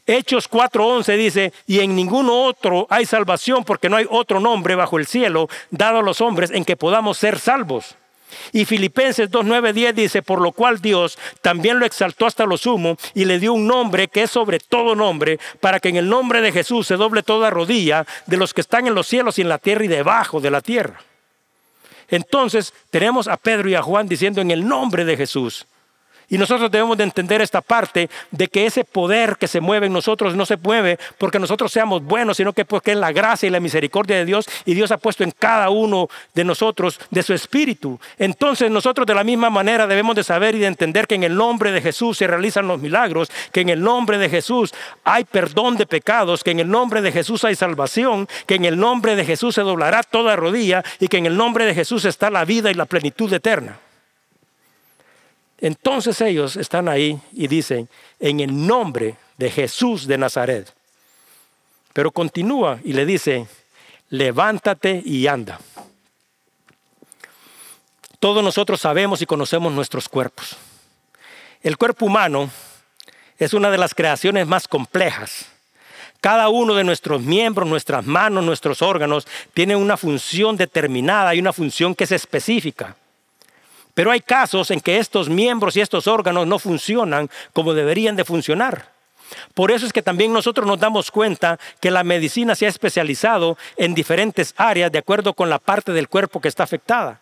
[0.06, 4.98] Hechos 4:11 dice, y en ninguno otro hay salvación porque no hay otro nombre bajo
[4.98, 7.96] el cielo dado a los hombres en que podamos ser salvos.
[8.52, 13.24] Y Filipenses 2.9.10 dice, por lo cual Dios también lo exaltó hasta lo sumo y
[13.24, 16.52] le dio un nombre que es sobre todo nombre, para que en el nombre de
[16.52, 19.58] Jesús se doble toda rodilla de los que están en los cielos y en la
[19.58, 21.00] tierra y debajo de la tierra.
[22.08, 25.66] Entonces tenemos a Pedro y a Juan diciendo en el nombre de Jesús.
[26.30, 29.92] Y nosotros debemos de entender esta parte de que ese poder que se mueve en
[29.92, 33.50] nosotros no se mueve porque nosotros seamos buenos, sino que porque es la gracia y
[33.50, 37.34] la misericordia de Dios y Dios ha puesto en cada uno de nosotros de su
[37.34, 37.98] espíritu.
[38.16, 41.34] Entonces nosotros de la misma manera debemos de saber y de entender que en el
[41.34, 45.76] nombre de Jesús se realizan los milagros, que en el nombre de Jesús hay perdón
[45.78, 49.24] de pecados, que en el nombre de Jesús hay salvación, que en el nombre de
[49.24, 52.70] Jesús se doblará toda rodilla y que en el nombre de Jesús está la vida
[52.70, 53.89] y la plenitud eterna.
[55.60, 60.72] Entonces ellos están ahí y dicen, en el nombre de Jesús de Nazaret.
[61.92, 63.46] Pero continúa y le dice,
[64.08, 65.60] levántate y anda.
[68.18, 70.56] Todos nosotros sabemos y conocemos nuestros cuerpos.
[71.62, 72.50] El cuerpo humano
[73.38, 75.46] es una de las creaciones más complejas.
[76.20, 81.52] Cada uno de nuestros miembros, nuestras manos, nuestros órganos, tiene una función determinada y una
[81.52, 82.96] función que es específica.
[83.94, 88.24] Pero hay casos en que estos miembros y estos órganos no funcionan como deberían de
[88.24, 88.90] funcionar.
[89.54, 93.56] Por eso es que también nosotros nos damos cuenta que la medicina se ha especializado
[93.76, 97.20] en diferentes áreas de acuerdo con la parte del cuerpo que está afectada.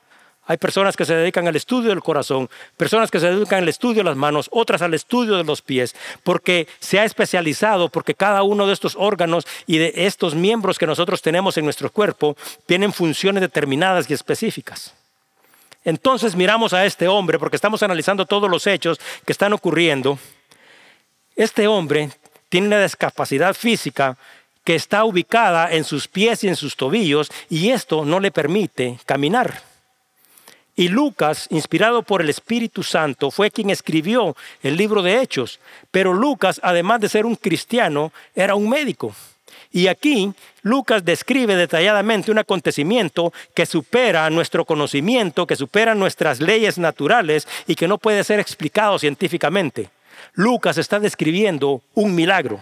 [0.48, 3.96] Hay personas que se dedican al estudio del corazón, personas que se dedican al estudio
[3.96, 8.42] de las manos, otras al estudio de los pies, porque se ha especializado, porque cada
[8.42, 12.94] uno de estos órganos y de estos miembros que nosotros tenemos en nuestro cuerpo tienen
[12.94, 14.94] funciones determinadas y específicas.
[15.88, 20.18] Entonces miramos a este hombre, porque estamos analizando todos los hechos que están ocurriendo.
[21.34, 22.10] Este hombre
[22.50, 24.18] tiene una discapacidad física
[24.64, 28.98] que está ubicada en sus pies y en sus tobillos y esto no le permite
[29.06, 29.62] caminar.
[30.76, 35.58] Y Lucas, inspirado por el Espíritu Santo, fue quien escribió el libro de Hechos.
[35.90, 39.14] Pero Lucas, además de ser un cristiano, era un médico.
[39.70, 46.78] Y aquí Lucas describe detalladamente un acontecimiento que supera nuestro conocimiento, que supera nuestras leyes
[46.78, 49.90] naturales y que no puede ser explicado científicamente.
[50.34, 52.60] Lucas está describiendo un milagro.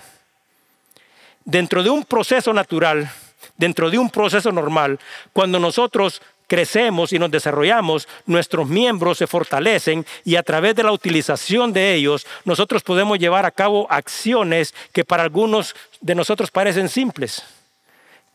[1.45, 3.09] Dentro de un proceso natural,
[3.57, 4.99] dentro de un proceso normal,
[5.33, 10.93] cuando nosotros crecemos y nos desarrollamos, nuestros miembros se fortalecen y a través de la
[10.93, 16.89] utilización de ellos nosotros podemos llevar a cabo acciones que para algunos de nosotros parecen
[16.89, 17.43] simples.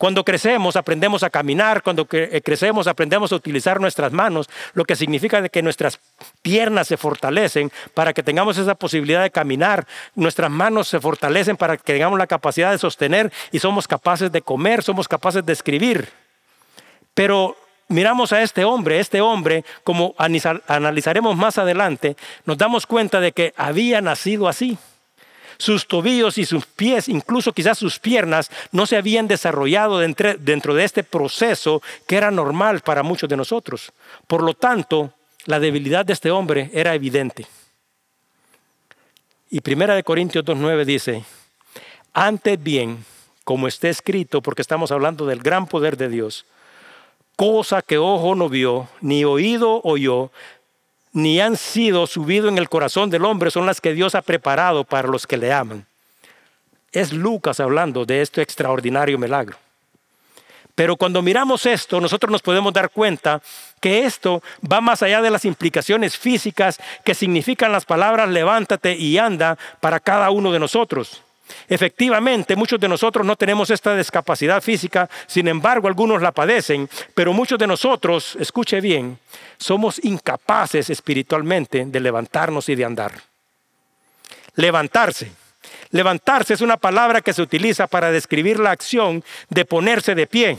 [0.02, 4.96] Cuando crecemos aprendemos a caminar, cuando eh, crecemos aprendemos a utilizar nuestras manos, lo que
[4.96, 6.00] significa que nuestras
[6.42, 11.78] piernas se fortalecen para que tengamos esa posibilidad de caminar, nuestras manos se fortalecen para
[11.78, 16.10] que tengamos la capacidad de sostener y somos capaces de comer, somos capaces de escribir.
[17.14, 17.56] Pero
[17.92, 23.54] miramos a este hombre, este hombre, como analizaremos más adelante, nos damos cuenta de que
[23.56, 24.78] había nacido así.
[25.58, 30.84] Sus tobillos y sus pies, incluso quizás sus piernas, no se habían desarrollado dentro de
[30.84, 33.92] este proceso que era normal para muchos de nosotros.
[34.26, 35.14] Por lo tanto,
[35.46, 37.46] la debilidad de este hombre era evidente.
[39.52, 41.24] Y Primera de Corintios 2.9 dice,
[42.14, 43.06] antes bien,
[43.44, 46.46] como está escrito, porque estamos hablando del gran poder de Dios,
[47.42, 50.30] cosa que ojo no vio, ni oído oyó,
[51.12, 54.84] ni han sido subido en el corazón del hombre, son las que Dios ha preparado
[54.84, 55.88] para los que le aman.
[56.92, 59.58] Es Lucas hablando de este extraordinario milagro.
[60.76, 63.42] Pero cuando miramos esto, nosotros nos podemos dar cuenta
[63.80, 69.18] que esto va más allá de las implicaciones físicas que significan las palabras levántate y
[69.18, 71.24] anda para cada uno de nosotros.
[71.68, 77.34] Efectivamente, muchos de nosotros no tenemos esta discapacidad física, sin embargo algunos la padecen, pero
[77.34, 79.20] muchos de nosotros, escuche bien,
[79.58, 83.14] somos incapaces espiritualmente de levantarnos y de andar.
[84.56, 85.32] Levantarse.
[85.92, 90.58] Levantarse es una palabra que se utiliza para describir la acción de ponerse de pie.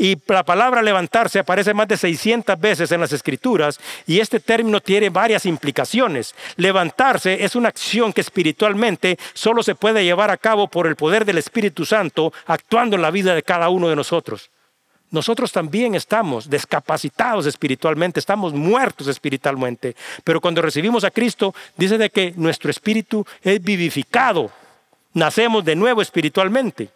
[0.00, 4.80] Y la palabra levantarse aparece más de 600 veces en las escrituras y este término
[4.80, 6.34] tiene varias implicaciones.
[6.56, 11.26] Levantarse es una acción que espiritualmente solo se puede llevar a cabo por el poder
[11.26, 14.48] del Espíritu Santo actuando en la vida de cada uno de nosotros.
[15.10, 22.08] Nosotros también estamos discapacitados espiritualmente, estamos muertos espiritualmente, pero cuando recibimos a Cristo dice de
[22.08, 24.50] que nuestro espíritu es vivificado,
[25.12, 26.88] nacemos de nuevo espiritualmente.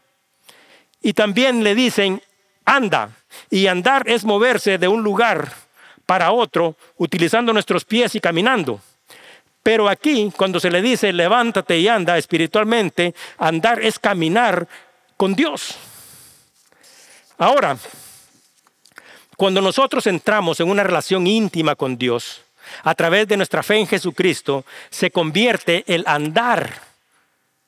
[1.03, 2.23] Y también le dicen,
[2.65, 3.11] anda.
[3.51, 5.53] Y andar es moverse de un lugar
[6.07, 8.81] para otro utilizando nuestros pies y caminando.
[9.63, 14.69] Pero aquí, cuando se le dice levántate y anda espiritualmente, andar es caminar
[15.17, 15.77] con Dios.
[17.39, 17.77] Ahora,
[19.37, 22.43] cuando nosotros entramos en una relación íntima con Dios,
[22.83, 26.71] a través de nuestra fe en Jesucristo, se convierte el andar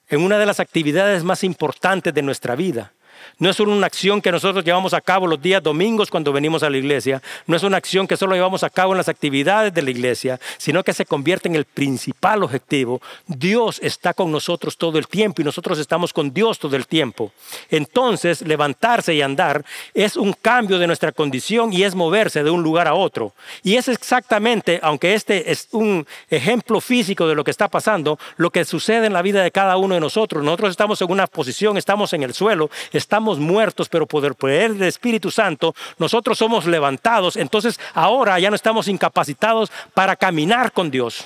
[0.09, 2.92] en una de las actividades más importantes de nuestra vida.
[3.39, 6.70] No es una acción que nosotros llevamos a cabo los días domingos cuando venimos a
[6.70, 7.22] la iglesia.
[7.47, 10.41] No es una acción que solo llevamos a cabo en las actividades de la iglesia,
[10.59, 13.01] sino que se convierte en el principal objetivo.
[13.27, 17.33] Dios está con nosotros todo el tiempo y nosotros estamos con Dios todo el tiempo.
[17.70, 19.64] Entonces, levantarse y andar
[19.95, 23.33] es un cambio de nuestra condición y es moverse de un lugar a otro.
[23.62, 28.51] Y es exactamente, aunque este es un ejemplo físico de lo que está pasando, lo
[28.51, 30.43] que sucede en la vida de cada uno de nosotros.
[30.43, 34.75] Nosotros estamos en una posición, estamos en el suelo, estamos muertos, pero por el poder
[34.75, 37.37] del Espíritu Santo, nosotros somos levantados.
[37.37, 41.25] Entonces ahora ya no estamos incapacitados para caminar con Dios.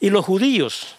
[0.00, 0.94] Y los judíos,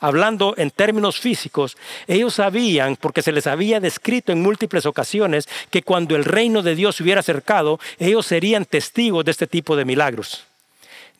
[0.00, 1.76] hablando en términos físicos,
[2.06, 6.74] ellos sabían, porque se les había descrito en múltiples ocasiones, que cuando el reino de
[6.74, 10.46] Dios se hubiera acercado, ellos serían testigos de este tipo de milagros.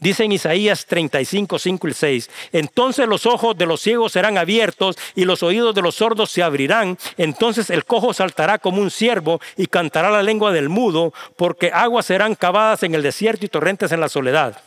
[0.02, 4.98] Dice en Isaías 35, 5 y 6, entonces los ojos de los ciegos serán abiertos
[5.14, 9.40] y los oídos de los sordos se abrirán, entonces el cojo saltará como un ciervo
[9.56, 13.92] y cantará la lengua del mudo, porque aguas serán cavadas en el desierto y torrentes
[13.92, 14.60] en la soledad.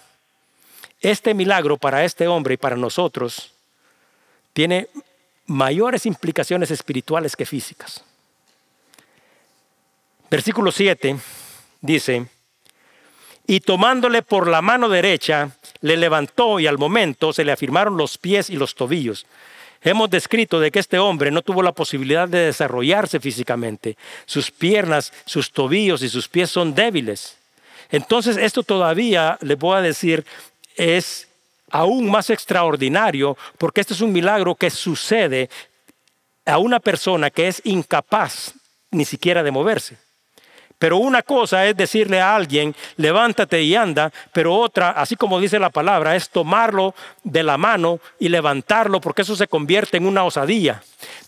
[1.01, 3.51] Este milagro para este hombre y para nosotros
[4.53, 4.88] tiene
[5.47, 8.05] mayores implicaciones espirituales que físicas.
[10.31, 11.17] Versículo 7
[11.81, 12.25] dice,
[13.47, 18.17] y tomándole por la mano derecha, le levantó y al momento se le afirmaron los
[18.17, 19.25] pies y los tobillos.
[19.81, 23.97] Hemos descrito de que este hombre no tuvo la posibilidad de desarrollarse físicamente.
[24.25, 27.37] Sus piernas, sus tobillos y sus pies son débiles.
[27.91, 30.25] Entonces esto todavía, le voy a decir,
[30.75, 31.27] es
[31.69, 35.49] aún más extraordinario porque este es un milagro que sucede
[36.45, 38.53] a una persona que es incapaz
[38.89, 39.97] ni siquiera de moverse.
[40.78, 45.57] Pero una cosa es decirle a alguien, levántate y anda, pero otra, así como dice
[45.57, 50.23] la palabra, es tomarlo de la mano y levantarlo, porque eso se convierte en una
[50.26, 50.84] osadía.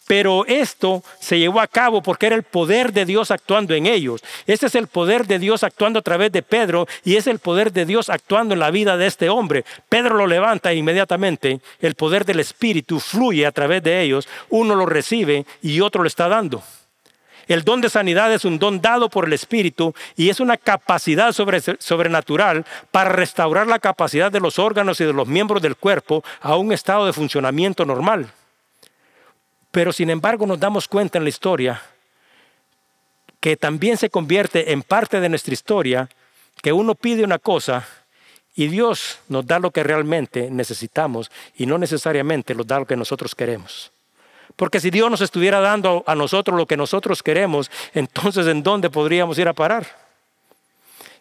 [0.08, 4.22] Pero esto se llevó a cabo porque era el poder de Dios actuando en ellos.
[4.45, 7.74] Este es el poder de Dios actuando a través de Pedro y es el poder
[7.74, 9.66] de Dios actuando en la vida de este hombre.
[9.89, 14.30] Pedro lo levanta e inmediatamente el poder del Espíritu fluye a través de ellos.
[14.50, 16.64] Uno lo recibe y otro lo está dando.
[17.48, 21.32] El don de sanidad es un don dado por el Espíritu y es una capacidad
[21.32, 26.58] sobrenatural para restaurar la capacidad de los órganos y de los miembros del cuerpo a
[26.58, 28.30] un estado de funcionamiento normal.
[29.72, 31.82] Pero sin embargo nos damos cuenta en la historia
[33.39, 36.10] que también se convierte en parte de nuestra historia
[36.62, 37.88] que uno pide una cosa
[38.56, 42.95] y Dios nos da lo que realmente necesitamos y no necesariamente nos da lo que
[42.95, 43.91] nosotros queremos.
[44.56, 48.89] Porque si Dios nos estuviera dando a nosotros lo que nosotros queremos, entonces ¿en dónde
[48.89, 50.08] podríamos ir a parar?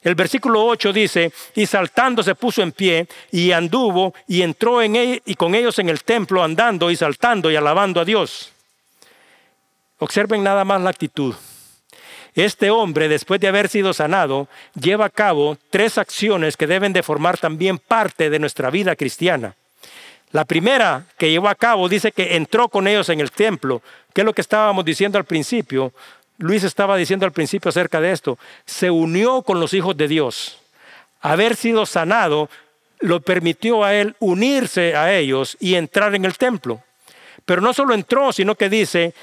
[0.03, 4.95] El versículo 8 dice, y saltando se puso en pie y anduvo y entró en
[4.95, 8.53] él y con ellos en el templo andando y saltando y alabando a Dios.
[9.99, 11.35] Observen nada más la actitud.
[12.37, 14.47] Este hombre, después de haber sido sanado,
[14.79, 19.57] lleva a cabo tres acciones que deben de formar también parte de nuestra vida cristiana.
[20.33, 23.83] La primera que llevó a cabo dice que entró con ellos en el templo.
[24.12, 25.93] ¿Qué es lo que estábamos diciendo al principio?
[26.39, 28.39] Luis estaba diciendo al principio acerca de esto.
[28.64, 30.59] Se unió con los hijos de Dios.
[31.20, 32.51] Haber sido sanado
[33.01, 36.83] lo permitió a él unirse a ellos y entrar en el templo.
[37.45, 39.14] Pero no solo entró, sino que dice,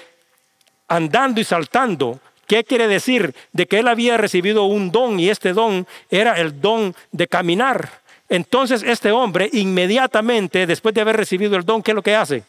[0.87, 2.19] andando y saltando.
[2.47, 3.35] ¿Qué quiere decir?
[3.51, 7.89] De que él había recibido un don y este don era el don de caminar.
[8.33, 12.43] Entonces este hombre inmediatamente, después de haber recibido el don, ¿qué es lo que hace?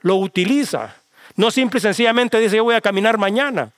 [0.00, 0.96] Lo utiliza.
[1.36, 3.70] No simple y sencillamente dice, yo voy a caminar mañana.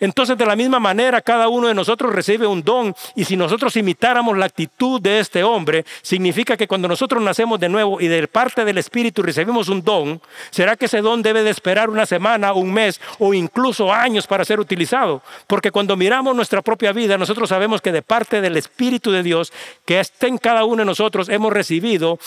[0.00, 3.76] Entonces, de la misma manera, cada uno de nosotros recibe un don y si nosotros
[3.76, 8.28] imitáramos la actitud de este hombre, significa que cuando nosotros nacemos de nuevo y de
[8.28, 10.20] parte del Espíritu recibimos un don,
[10.50, 14.44] ¿será que ese don debe de esperar una semana, un mes o incluso años para
[14.44, 15.20] ser utilizado?
[15.48, 19.52] Porque cuando miramos nuestra propia vida, nosotros sabemos que de parte del Espíritu de Dios,
[19.84, 22.18] que está en cada uno de nosotros, hemos recibido...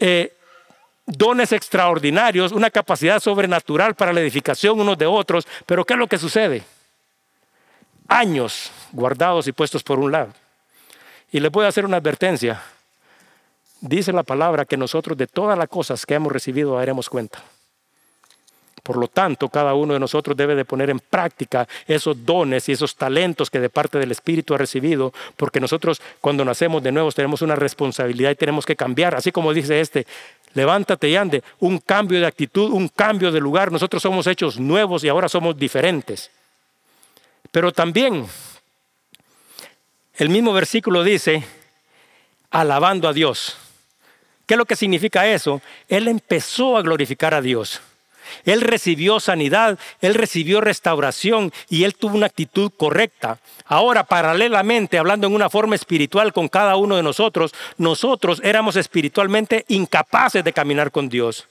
[0.00, 0.32] Eh,
[1.06, 6.06] dones extraordinarios, una capacidad sobrenatural para la edificación unos de otros, pero ¿qué es lo
[6.06, 6.62] que sucede?
[8.08, 10.32] Años guardados y puestos por un lado.
[11.32, 12.62] Y les voy a hacer una advertencia.
[13.80, 17.42] Dice la palabra que nosotros de todas las cosas que hemos recibido haremos cuenta.
[18.84, 22.72] Por lo tanto, cada uno de nosotros debe de poner en práctica esos dones y
[22.72, 27.10] esos talentos que de parte del Espíritu ha recibido, porque nosotros cuando nacemos de nuevo
[27.10, 30.06] tenemos una responsabilidad y tenemos que cambiar, así como dice este,
[30.52, 35.02] levántate y ande, un cambio de actitud, un cambio de lugar, nosotros somos hechos nuevos
[35.02, 36.30] y ahora somos diferentes.
[37.54, 38.26] Pero también
[40.16, 41.44] el mismo versículo dice,
[42.50, 43.56] alabando a Dios.
[44.44, 45.62] ¿Qué es lo que significa eso?
[45.88, 47.80] Él empezó a glorificar a Dios.
[48.44, 53.38] Él recibió sanidad, él recibió restauración y él tuvo una actitud correcta.
[53.66, 59.64] Ahora, paralelamente, hablando en una forma espiritual con cada uno de nosotros, nosotros éramos espiritualmente
[59.68, 61.46] incapaces de caminar con Dios.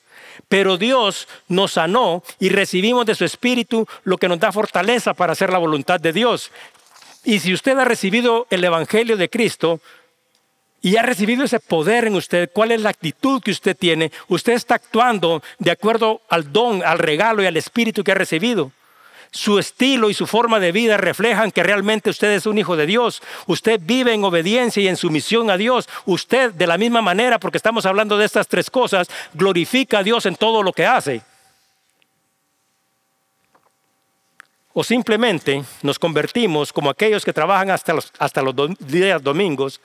[0.48, 5.34] Pero Dios nos sanó y recibimos de su espíritu lo que nos da fortaleza para
[5.34, 6.52] hacer la voluntad de Dios.
[7.24, 9.80] Y si usted ha recibido el Evangelio de Cristo,
[10.84, 14.52] y ha recibido ese poder en usted, cuál es la actitud que usted tiene, usted
[14.52, 18.74] está actuando de acuerdo al don, al regalo y al espíritu que ha recibido.
[19.34, 22.86] Su estilo y su forma de vida reflejan que realmente usted es un hijo de
[22.86, 23.24] Dios.
[23.48, 25.90] Usted vive en obediencia y en sumisión a Dios.
[26.06, 30.28] Usted, de la misma manera, porque estamos hablando de estas tres cosas, glorifica a Dios
[30.28, 31.24] en todo lo que hace.
[34.72, 39.82] O simplemente nos convertimos como aquellos que trabajan hasta los, hasta los días domingos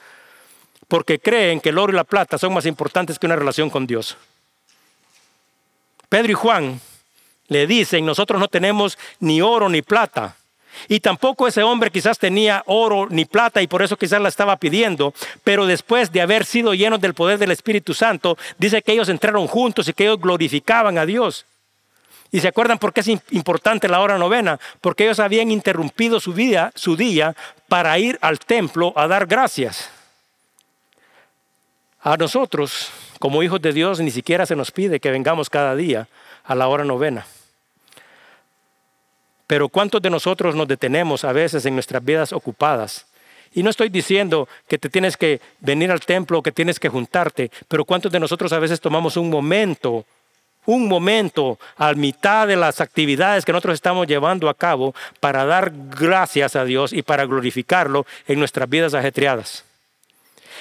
[0.88, 3.86] porque creen que el oro y la plata son más importantes que una relación con
[3.86, 4.16] Dios.
[6.08, 6.80] Pedro y Juan
[7.48, 10.36] le dicen, nosotros no tenemos ni oro ni plata.
[10.86, 14.56] Y tampoco ese hombre quizás tenía oro ni plata y por eso quizás la estaba
[14.56, 19.08] pidiendo, pero después de haber sido llenos del poder del Espíritu Santo, dice que ellos
[19.08, 21.46] entraron juntos y que ellos glorificaban a Dios.
[22.30, 24.60] ¿Y se acuerdan por qué es importante la hora novena?
[24.80, 27.34] Porque ellos habían interrumpido su vida, su día,
[27.68, 29.90] para ir al templo a dar gracias.
[32.02, 36.06] A nosotros, como hijos de Dios, ni siquiera se nos pide que vengamos cada día
[36.44, 37.26] a la hora novena.
[39.48, 43.06] Pero ¿cuántos de nosotros nos detenemos a veces en nuestras vidas ocupadas?
[43.54, 46.90] Y no estoy diciendo que te tienes que venir al templo o que tienes que
[46.90, 50.04] juntarte, pero ¿cuántos de nosotros a veces tomamos un momento,
[50.66, 55.72] un momento a mitad de las actividades que nosotros estamos llevando a cabo para dar
[55.74, 59.64] gracias a Dios y para glorificarlo en nuestras vidas ajetreadas?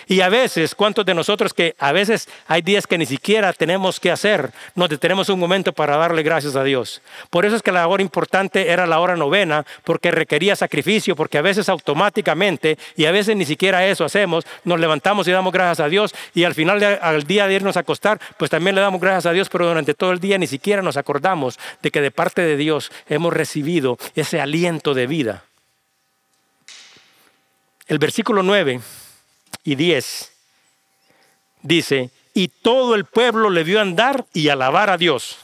[0.06, 4.00] Y a veces, ¿cuántos de nosotros que a veces hay días que ni siquiera tenemos
[4.00, 7.02] que hacer, nos detenemos un momento para darle gracias a Dios?
[7.30, 11.38] Por eso es que la hora importante era la hora novena, porque requería sacrificio, porque
[11.38, 15.80] a veces automáticamente, y a veces ni siquiera eso hacemos, nos levantamos y damos gracias
[15.80, 19.02] a Dios, y al final al día de irnos a acostar, pues también le damos
[19.02, 22.12] gracias a Dios, pero durante todo el día ni siquiera nos acordamos de que de
[22.12, 25.44] parte de Dios hemos recibido ese aliento de vida.
[27.88, 28.82] El versículo 9
[29.68, 30.32] y 10
[31.62, 35.40] dice, y todo el pueblo le vio andar y alabar a Dios.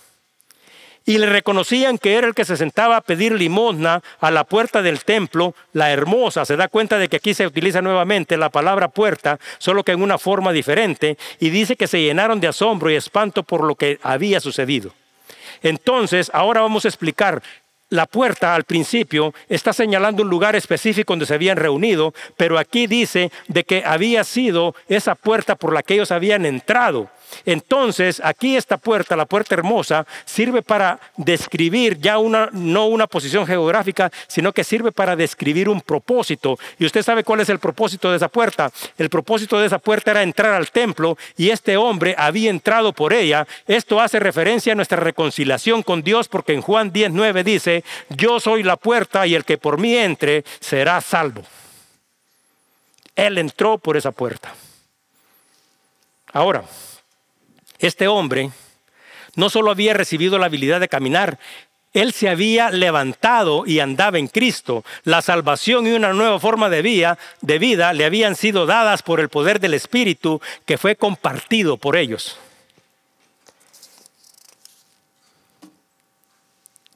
[1.06, 4.82] Y le reconocían que era el que se sentaba a pedir limosna a la puerta
[4.82, 6.46] del templo, la hermosa.
[6.46, 10.02] Se da cuenta de que aquí se utiliza nuevamente la palabra puerta, solo que en
[10.02, 14.00] una forma diferente, y dice que se llenaron de asombro y espanto por lo que
[14.04, 14.94] había sucedido.
[15.64, 17.44] Entonces, ahora vamos a explicar
[17.94, 22.88] la puerta al principio está señalando un lugar específico donde se habían reunido, pero aquí
[22.88, 27.12] dice de que había sido esa puerta por la que ellos habían entrado.
[27.46, 33.46] Entonces, aquí esta puerta, la puerta hermosa, sirve para describir ya una, no una posición
[33.46, 36.58] geográfica, sino que sirve para describir un propósito.
[36.80, 38.72] Y usted sabe cuál es el propósito de esa puerta.
[38.98, 43.14] El propósito de esa puerta era entrar al templo y este hombre había entrado por
[43.14, 43.48] ella.
[43.68, 48.64] Esto hace referencia a nuestra reconciliación con Dios porque en Juan 10.9 dice, yo soy
[48.64, 51.44] la puerta y el que por mí entre será salvo.
[53.16, 54.54] Él entró por esa puerta.
[56.32, 56.64] Ahora,
[57.88, 58.52] este hombre
[59.36, 61.40] no solo había recibido la habilidad de caminar,
[61.94, 64.84] él se había levantado y andaba en Cristo.
[65.04, 69.20] La salvación y una nueva forma de vida, de vida le habían sido dadas por
[69.20, 72.38] el poder del Espíritu que fue compartido por ellos.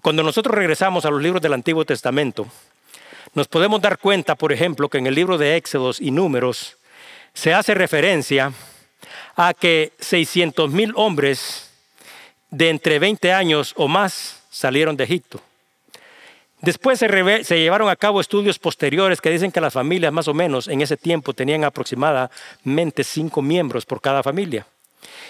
[0.02, 2.48] Cuando nosotros regresamos a los libros del Antiguo Testamento,
[3.34, 6.78] nos podemos dar cuenta, por ejemplo, que en el libro de Éxodos y Números
[7.34, 8.76] se hace referencia a
[9.54, 11.70] que 600 mil hombres
[12.50, 15.42] de entre 20 años o más salieron de Egipto.
[16.62, 20.34] Después se, se, llevaron a cabo estudios posteriores que dicen que las familias más o
[20.34, 24.66] menos en ese tiempo tenían aproximadamente cinco miembros por cada familia.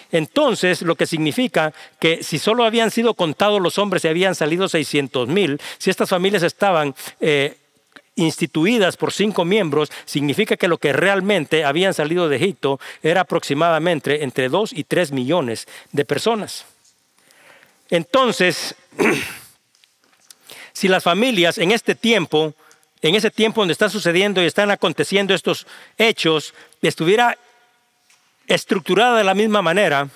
[0.09, 4.69] Entonces, lo que significa que si solo habían sido contados los hombres y habían salido
[4.69, 7.57] 600 mil, si estas familias estaban eh,
[8.17, 14.23] instituidas por cinco miembros, significa que lo que realmente habían salido de Egipto era aproximadamente
[14.23, 16.65] entre dos y tres millones de personas.
[17.89, 18.75] Entonces,
[20.73, 22.53] si las familias en este tiempo,
[23.01, 27.37] en ese tiempo donde está sucediendo y están aconteciendo estos hechos, estuviera
[28.47, 30.09] estructurada de la misma manera,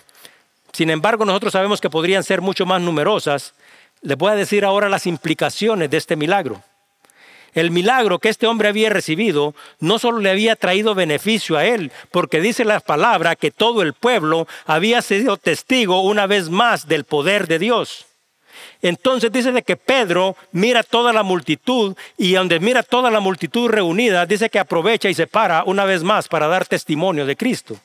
[0.73, 3.53] sin embargo nosotros sabemos que podrían ser mucho más numerosas,
[4.01, 6.63] les voy a decir ahora las implicaciones de este milagro.
[7.53, 11.91] El milagro que este hombre había recibido no solo le había traído beneficio a él,
[12.11, 17.03] porque dice la palabra que todo el pueblo había sido testigo una vez más del
[17.03, 18.05] poder de Dios.
[18.81, 23.69] Entonces dice de que Pedro mira toda la multitud y donde mira toda la multitud
[23.69, 27.77] reunida, dice que aprovecha y se para una vez más para dar testimonio de Cristo.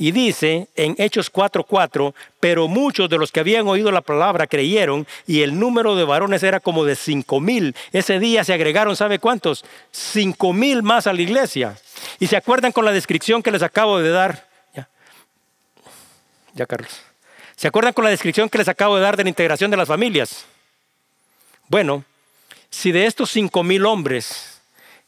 [0.00, 5.08] Y dice en Hechos 4:4, pero muchos de los que habían oído la palabra creyeron
[5.26, 7.74] y el número de varones era como de cinco mil.
[7.92, 9.64] Ese día se agregaron, ¿sabe cuántos?
[9.90, 11.76] Cinco mil más a la iglesia.
[12.20, 14.46] Y se acuerdan con la descripción que les acabo de dar.
[14.72, 14.88] Ya,
[16.54, 17.02] ya Carlos.
[17.56, 19.88] ¿Se acuerdan con la descripción que les acabo de dar de la integración de las
[19.88, 20.44] familias?
[21.66, 22.04] Bueno,
[22.70, 24.60] si de estos cinco mil hombres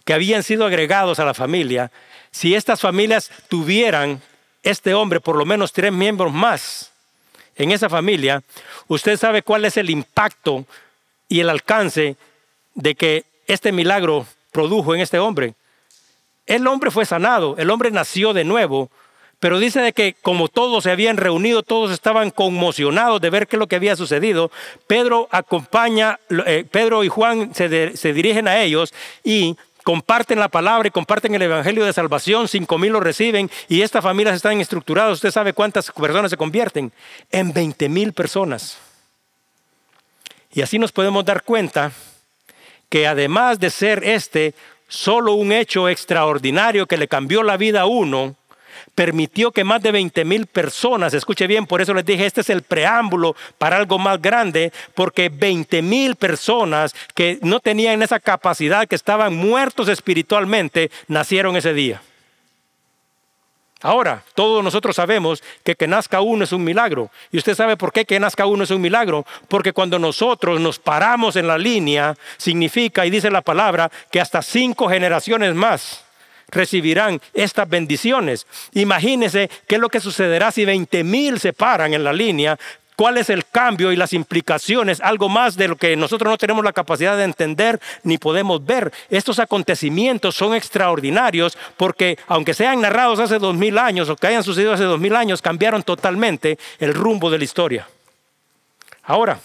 [0.04, 1.92] que habían sido agregados a la familia,
[2.32, 4.20] si estas familias tuvieran
[4.62, 6.92] este hombre por lo menos tres miembros más
[7.56, 8.42] en esa familia,
[8.88, 10.64] usted sabe cuál es el impacto
[11.28, 12.16] y el alcance
[12.74, 15.54] de que este milagro produjo en este hombre.
[16.46, 18.90] El hombre fue sanado, el hombre nació de nuevo,
[19.38, 23.56] pero dice de que como todos se habían reunido, todos estaban conmocionados de ver qué
[23.56, 24.50] es lo que había sucedido.
[24.86, 28.92] Pedro acompaña, eh, Pedro y Juan se, se dirigen a ellos
[29.24, 33.82] y comparten la palabra y comparten el evangelio de salvación, cinco mil lo reciben y
[33.82, 35.14] estas familias están estructuradas.
[35.14, 36.92] Usted sabe cuántas personas se convierten
[37.30, 38.78] en 20 mil personas.
[40.52, 41.92] Y así nos podemos dar cuenta
[42.88, 44.54] que además de ser este
[44.88, 48.34] solo un hecho extraordinario que le cambió la vida a uno,
[48.94, 52.50] permitió que más de 20 mil personas, escuche bien, por eso les dije, este es
[52.50, 58.86] el preámbulo para algo más grande, porque 20 mil personas que no tenían esa capacidad,
[58.86, 62.02] que estaban muertos espiritualmente, nacieron ese día.
[63.82, 67.10] Ahora, todos nosotros sabemos que que nazca uno es un milagro.
[67.32, 69.24] ¿Y usted sabe por qué que nazca uno es un milagro?
[69.48, 74.42] Porque cuando nosotros nos paramos en la línea, significa, y dice la palabra, que hasta
[74.42, 76.04] cinco generaciones más
[76.50, 78.46] recibirán estas bendiciones.
[78.72, 82.58] Imagínense qué es lo que sucederá si 20 mil se paran en la línea.
[83.00, 85.00] ¿Cuál es el cambio y las implicaciones?
[85.00, 88.92] Algo más de lo que nosotros no tenemos la capacidad de entender ni podemos ver.
[89.08, 94.44] Estos acontecimientos son extraordinarios porque aunque sean narrados hace dos mil años o que hayan
[94.44, 97.88] sucedido hace dos mil años, cambiaron totalmente el rumbo de la historia.
[99.02, 99.40] Ahora,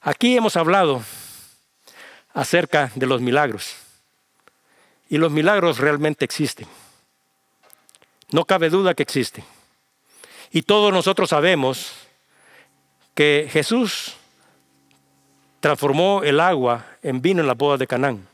[0.00, 1.00] aquí hemos hablado
[2.34, 3.76] acerca de los milagros.
[5.08, 6.66] Y los milagros realmente existen.
[8.30, 9.44] No cabe duda que existen.
[10.50, 11.92] Y todos nosotros sabemos
[13.14, 14.14] que Jesús
[15.60, 18.26] transformó el agua en vino en la boda de Canaán.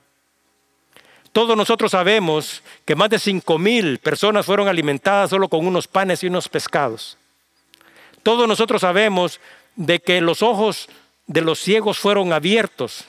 [1.33, 6.23] Todos nosotros sabemos que más de cinco mil personas fueron alimentadas solo con unos panes
[6.23, 7.19] y unos pescados.
[8.23, 9.41] Todos nosotros sabemos
[9.75, 10.89] de que los ojos
[11.27, 13.05] de los ciegos fueron abiertos.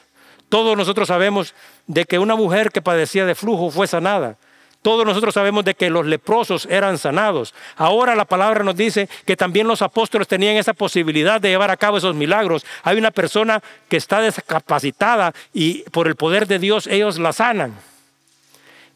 [0.50, 1.54] Todos nosotros sabemos
[1.88, 4.38] de que una mujer que padecía de flujo fue sanada.
[4.86, 7.56] Todos nosotros sabemos de que los leprosos eran sanados.
[7.76, 11.78] Ahora la palabra nos dice que también los apóstoles tenían esa posibilidad de llevar a
[11.78, 12.64] cabo esos milagros.
[12.84, 17.74] Hay una persona que está descapacitada y por el poder de Dios ellos la sanan.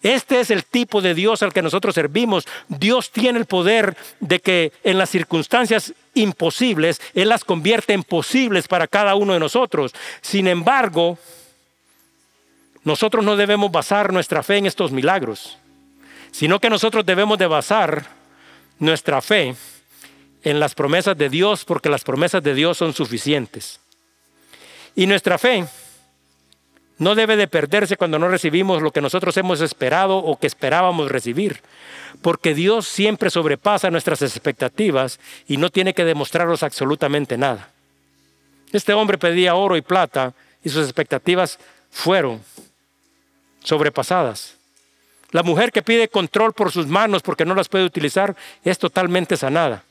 [0.04, 2.48] Este es el tipo de Dios al que nosotros servimos.
[2.68, 8.68] Dios tiene el poder de que en las circunstancias imposibles, Él las convierte en posibles
[8.68, 9.96] para cada uno de nosotros.
[10.22, 11.18] Sin embargo,
[12.84, 15.57] nosotros no debemos basar nuestra fe en estos milagros,
[16.32, 18.05] sino que nosotros debemos de basar
[18.80, 19.55] nuestra fe
[20.43, 23.80] en las promesas de Dios, porque las promesas de Dios son suficientes.
[24.95, 25.65] Y nuestra fe
[26.97, 31.09] no debe de perderse cuando no recibimos lo que nosotros hemos esperado o que esperábamos
[31.09, 31.61] recibir,
[32.21, 37.69] porque Dios siempre sobrepasa nuestras expectativas y no tiene que demostrarnos absolutamente nada.
[38.71, 41.57] Este hombre pedía oro y plata y sus expectativas
[41.89, 42.41] fueron
[43.70, 44.55] sobrepasadas.
[45.32, 49.38] La mujer que pide control por sus manos porque no las puede utilizar es totalmente
[49.38, 49.84] sanada.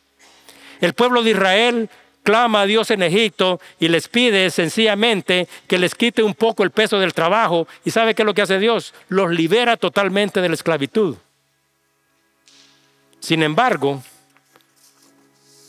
[0.81, 1.89] El pueblo de Israel
[2.24, 6.72] clama a Dios en Egipto y les pide sencillamente que les quite un poco el
[6.72, 7.68] peso del trabajo.
[7.85, 8.93] ¿Y sabe qué es lo que hace Dios?
[9.09, 11.16] Los libera totalmente de la esclavitud.
[13.20, 14.03] Sin embargo,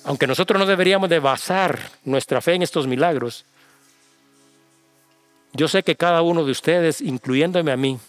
[0.03, 3.45] aunque nosotros no deberíamos de basar nuestra fe en estos milagros,
[5.53, 7.99] yo sé que cada uno de ustedes, incluyéndome a mí,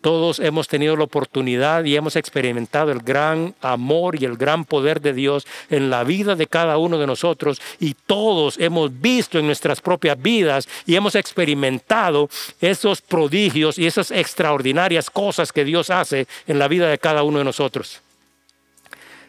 [0.00, 5.00] todos hemos tenido la oportunidad y hemos experimentado el gran amor y el gran poder
[5.00, 9.46] de Dios en la vida de cada uno de nosotros y todos hemos visto en
[9.46, 12.30] nuestras propias vidas y hemos experimentado
[12.60, 17.38] esos prodigios y esas extraordinarias cosas que Dios hace en la vida de cada uno
[17.38, 18.00] de nosotros.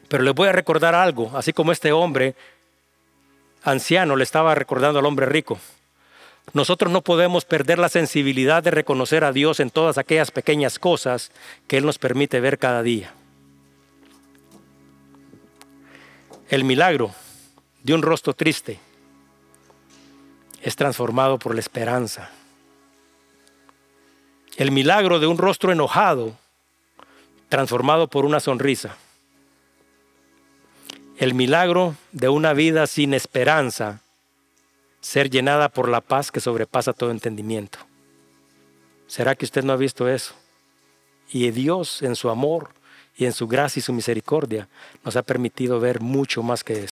[0.08, 2.36] Pero les voy a recordar algo, así como este hombre
[3.64, 5.60] anciano le estaba recordando al hombre rico.
[6.54, 11.32] Nosotros no podemos perder la sensibilidad de reconocer a Dios en todas aquellas pequeñas cosas
[11.68, 13.14] que Él nos permite ver cada día.
[16.50, 17.14] El milagro
[17.84, 18.80] de un rostro triste
[20.62, 22.32] es transformado por la esperanza.
[24.58, 26.36] El milagro de un rostro enojado
[27.50, 28.96] transformado por una sonrisa.
[31.18, 34.02] El milagro de una vida sin esperanza
[35.02, 37.80] ser llenada por la paz que sobrepasa todo entendimiento.
[39.08, 40.34] ¿Será que usted no ha visto eso?
[41.32, 42.70] Y Dios en su amor
[43.16, 44.68] y en su gracia y su misericordia
[45.04, 46.88] nos ha permitido ver mucho más que eso.